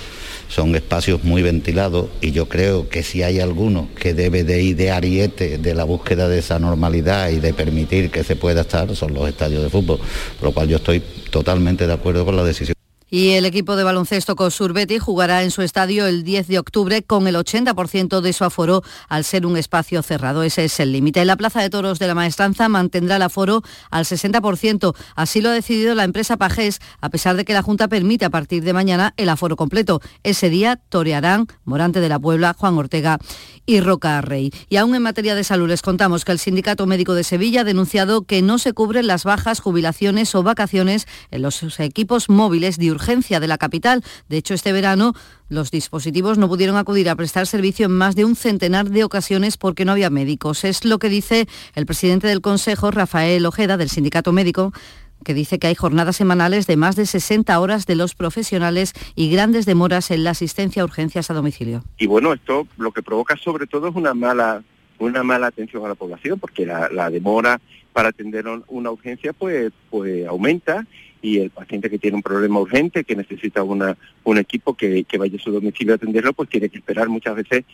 [0.49, 4.77] son espacios muy ventilados y yo creo que si hay alguno que debe de ir
[4.77, 8.95] de ariete de la búsqueda de esa normalidad y de permitir que se pueda estar,
[8.97, 9.99] son los estadios de fútbol,
[10.41, 12.78] por lo cual yo estoy totalmente de acuerdo con la decisión.
[13.11, 17.27] Y el equipo de baloncesto Cosurbeti jugará en su estadio el 10 de octubre con
[17.27, 20.43] el 80% de su aforo al ser un espacio cerrado.
[20.43, 21.25] Ese es el límite.
[21.25, 24.95] La Plaza de Toros de la Maestranza mantendrá el aforo al 60%.
[25.15, 28.31] Así lo ha decidido la empresa Pajés, a pesar de que la Junta permite a
[28.31, 30.03] partir de mañana el aforo completo.
[30.23, 33.19] Ese día torearán Morante de la Puebla, Juan Ortega
[33.65, 34.51] y Roca Rey.
[34.69, 37.65] Y aún en materia de salud les contamos que el Sindicato Médico de Sevilla ha
[37.65, 42.98] denunciado que no se cubren las bajas, jubilaciones o vacaciones en los equipos móviles de
[42.99, 44.03] urgencia de la capital.
[44.29, 45.15] De hecho, este verano
[45.49, 49.57] los dispositivos no pudieron acudir a prestar servicio en más de un centenar de ocasiones
[49.57, 50.65] porque no había médicos.
[50.65, 54.73] Es lo que dice el presidente del Consejo, Rafael Ojeda, del Sindicato Médico,
[55.25, 59.31] que dice que hay jornadas semanales de más de 60 horas de los profesionales y
[59.31, 61.85] grandes demoras en la asistencia a urgencias a domicilio.
[61.99, 64.63] Y bueno, esto lo que provoca sobre todo es una mala
[64.99, 67.61] una mala atención a la población porque la, demora
[67.93, 70.87] para atender una urgencia pues pues aumenta
[71.23, 75.19] y el paciente que tiene un problema urgente, que necesita una, un equipo que, que
[75.19, 77.65] vaya a su domicilio a atenderlo, pues tiene que esperar muchas veces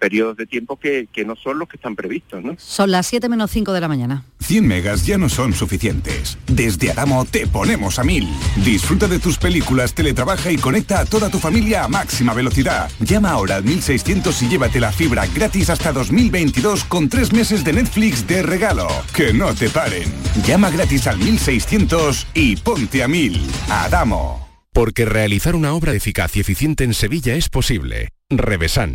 [0.00, 2.42] periodos de tiempo que, no son los que están previstos.
[2.42, 2.56] ¿no?
[2.58, 4.24] Son las 7 menos 5 de la mañana.
[4.40, 6.38] 100 megas ya no son suficientes.
[6.46, 8.28] Desde Adamo te ponemos a 1000.
[8.64, 12.90] Disfruta de tus películas, teletrabaja y conecta a toda tu familia a máxima velocidad.
[12.98, 17.74] Llama ahora al 1600 y llévate la fibra gratis hasta 2022 con tres meses de
[17.74, 18.88] Netflix de regalo.
[19.14, 20.10] Que no te paren.
[20.46, 23.40] Llama gratis al 1600 y ponte a 1000.
[23.68, 24.48] Adamo.
[24.72, 28.08] Porque realizar una obra eficaz y eficiente en Sevilla es posible.
[28.30, 28.94] Revesan.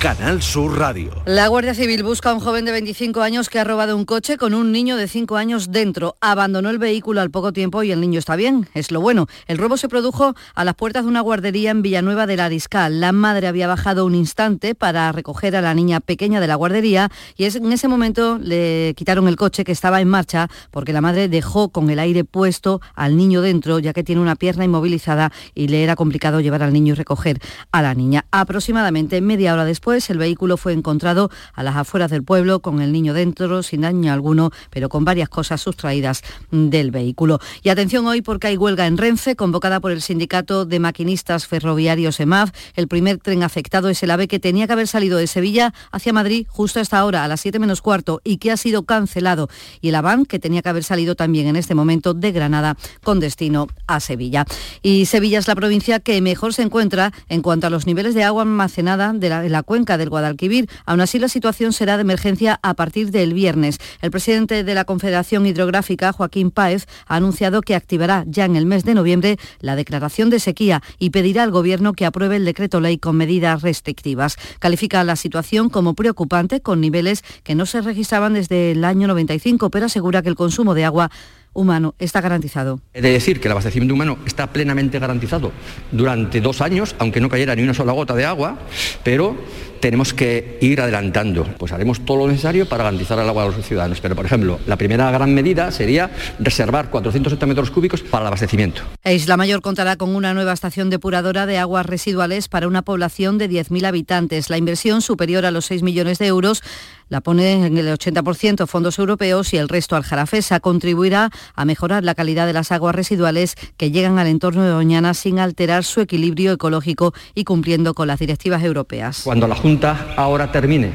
[0.00, 1.10] Canal Sur Radio.
[1.26, 4.38] La Guardia Civil busca a un joven de 25 años que ha robado un coche
[4.38, 6.16] con un niño de 5 años dentro.
[6.22, 8.66] Abandonó el vehículo al poco tiempo y el niño está bien.
[8.72, 9.26] Es lo bueno.
[9.46, 12.98] El robo se produjo a las puertas de una guardería en Villanueva de la Ariscal.
[12.98, 17.10] La madre había bajado un instante para recoger a la niña pequeña de la guardería
[17.36, 21.28] y en ese momento le quitaron el coche que estaba en marcha porque la madre
[21.28, 25.68] dejó con el aire puesto al niño dentro ya que tiene una pierna inmovilizada y
[25.68, 27.38] le era complicado llevar al niño y recoger
[27.70, 28.24] a la niña.
[28.30, 32.92] Aproximadamente media hora después el vehículo fue encontrado a las afueras del pueblo con el
[32.92, 37.40] niño dentro, sin daño alguno, pero con varias cosas sustraídas del vehículo.
[37.62, 42.20] Y atención hoy porque hay huelga en Renfe, convocada por el Sindicato de Maquinistas Ferroviarios
[42.20, 42.50] EMAF.
[42.76, 46.12] El primer tren afectado es el AVE que tenía que haber salido de Sevilla hacia
[46.12, 49.48] Madrid justo a esta hora, a las 7 menos cuarto, y que ha sido cancelado.
[49.80, 53.18] Y el AVAN, que tenía que haber salido también en este momento de Granada con
[53.18, 54.44] destino a Sevilla.
[54.82, 58.24] Y Sevilla es la provincia que mejor se encuentra en cuanto a los niveles de
[58.24, 60.68] agua almacenada de la, de la cuenca del Guadalquivir.
[60.84, 63.78] Aún así, la situación será de emergencia a partir del viernes.
[64.02, 68.66] El presidente de la Confederación Hidrográfica, Joaquín Páez, ha anunciado que activará ya en el
[68.66, 72.80] mes de noviembre la declaración de sequía y pedirá al Gobierno que apruebe el decreto
[72.80, 74.36] ley con medidas restrictivas.
[74.58, 79.70] Califica la situación como preocupante con niveles que no se registraban desde el año 95,
[79.70, 81.10] pero asegura que el consumo de agua
[81.52, 82.80] humano está garantizado.
[82.94, 85.52] He de decir que el abastecimiento humano está plenamente garantizado
[85.90, 88.58] durante dos años, aunque no cayera ni una sola gota de agua,
[89.02, 89.36] pero
[89.80, 91.44] tenemos que ir adelantando.
[91.58, 94.00] Pues haremos todo lo necesario para garantizar el agua a los ciudadanos.
[94.00, 98.82] Pero, por ejemplo, la primera gran medida sería reservar 470 metros cúbicos para el abastecimiento.
[99.04, 103.48] Isla Mayor contará con una nueva estación depuradora de aguas residuales para una población de
[103.48, 104.50] 10.000 habitantes.
[104.50, 106.62] La inversión superior a los 6 millones de euros
[107.08, 110.60] la pone en el 80% fondos europeos y el resto al Jarafesa.
[110.60, 115.14] Contribuirá a mejorar la calidad de las aguas residuales que llegan al entorno de Doñana
[115.14, 119.22] sin alterar su equilibrio ecológico y cumpliendo con las directivas europeas.
[119.24, 119.69] Cuando la Junta
[120.16, 120.90] ahora termine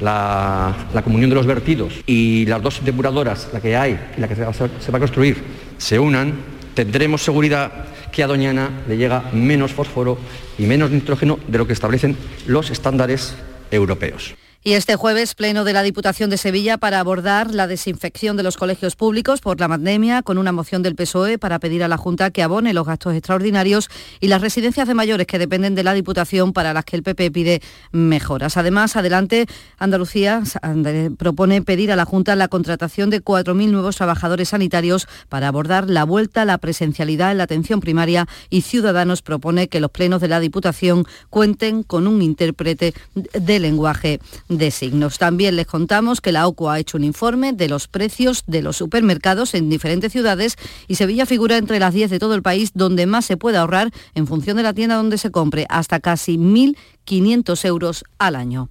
[0.00, 4.36] la, comunión de los vertidos y las dos depuradoras, la que hay y la que
[4.36, 5.42] se va, se va a construir,
[5.78, 6.34] se unan,
[6.74, 10.18] tendremos seguridad que a Doñana le llega menos fósforo
[10.58, 13.34] y menos nitrógeno de lo que establecen los estándares
[13.70, 14.34] europeos.
[14.66, 18.56] Y este jueves, pleno de la Diputación de Sevilla para abordar la desinfección de los
[18.56, 22.32] colegios públicos por la pandemia, con una moción del PSOE para pedir a la Junta
[22.32, 23.88] que abone los gastos extraordinarios
[24.18, 27.30] y las residencias de mayores que dependen de la Diputación para las que el PP
[27.30, 27.62] pide
[27.92, 28.56] mejoras.
[28.56, 29.46] Además, adelante,
[29.78, 30.42] Andalucía
[31.16, 36.02] propone pedir a la Junta la contratación de 4.000 nuevos trabajadores sanitarios para abordar la
[36.02, 40.26] vuelta a la presencialidad en la atención primaria y Ciudadanos propone que los plenos de
[40.26, 44.18] la Diputación cuenten con un intérprete de lenguaje
[44.58, 45.18] de signos.
[45.18, 48.76] También les contamos que la OCU ha hecho un informe de los precios de los
[48.76, 50.56] supermercados en diferentes ciudades
[50.88, 53.90] y Sevilla figura entre las 10 de todo el país donde más se puede ahorrar
[54.14, 58.68] en función de la tienda donde se compre, hasta casi 1.500 euros al año.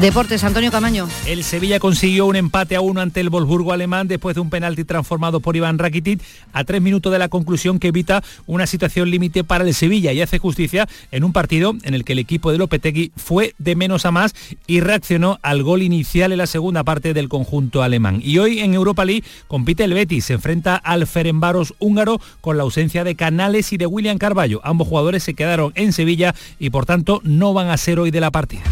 [0.00, 1.08] Deportes, Antonio Camaño.
[1.26, 4.84] El Sevilla consiguió un empate a uno ante el Wolfsburgo alemán después de un penalti
[4.84, 6.20] transformado por Iván Rakitic
[6.52, 10.20] a tres minutos de la conclusión que evita una situación límite para el Sevilla y
[10.20, 14.04] hace justicia en un partido en el que el equipo de Lopetegui fue de menos
[14.04, 14.34] a más
[14.66, 18.20] y reaccionó al gol inicial en la segunda parte del conjunto alemán.
[18.22, 22.64] Y hoy en Europa League compite el Betis, se enfrenta al Ferenbaros húngaro con la
[22.64, 24.60] ausencia de Canales y de William Carballo.
[24.62, 28.20] Ambos jugadores se quedaron en Sevilla y por tanto no van a ser hoy de
[28.20, 28.62] la partida.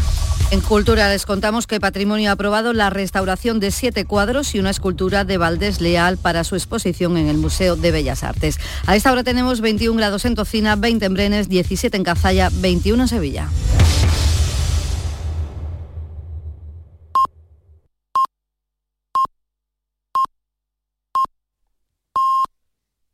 [0.50, 4.70] En Cultura les contamos que Patrimonio ha aprobado la restauración de siete cuadros y una
[4.70, 8.58] escultura de Valdés Leal para su exposición en el Museo de Bellas Artes.
[8.84, 13.04] A esta hora tenemos 21 grados en Tocina, 20 en Brenes, 17 en Cazalla, 21
[13.04, 13.48] en Sevilla.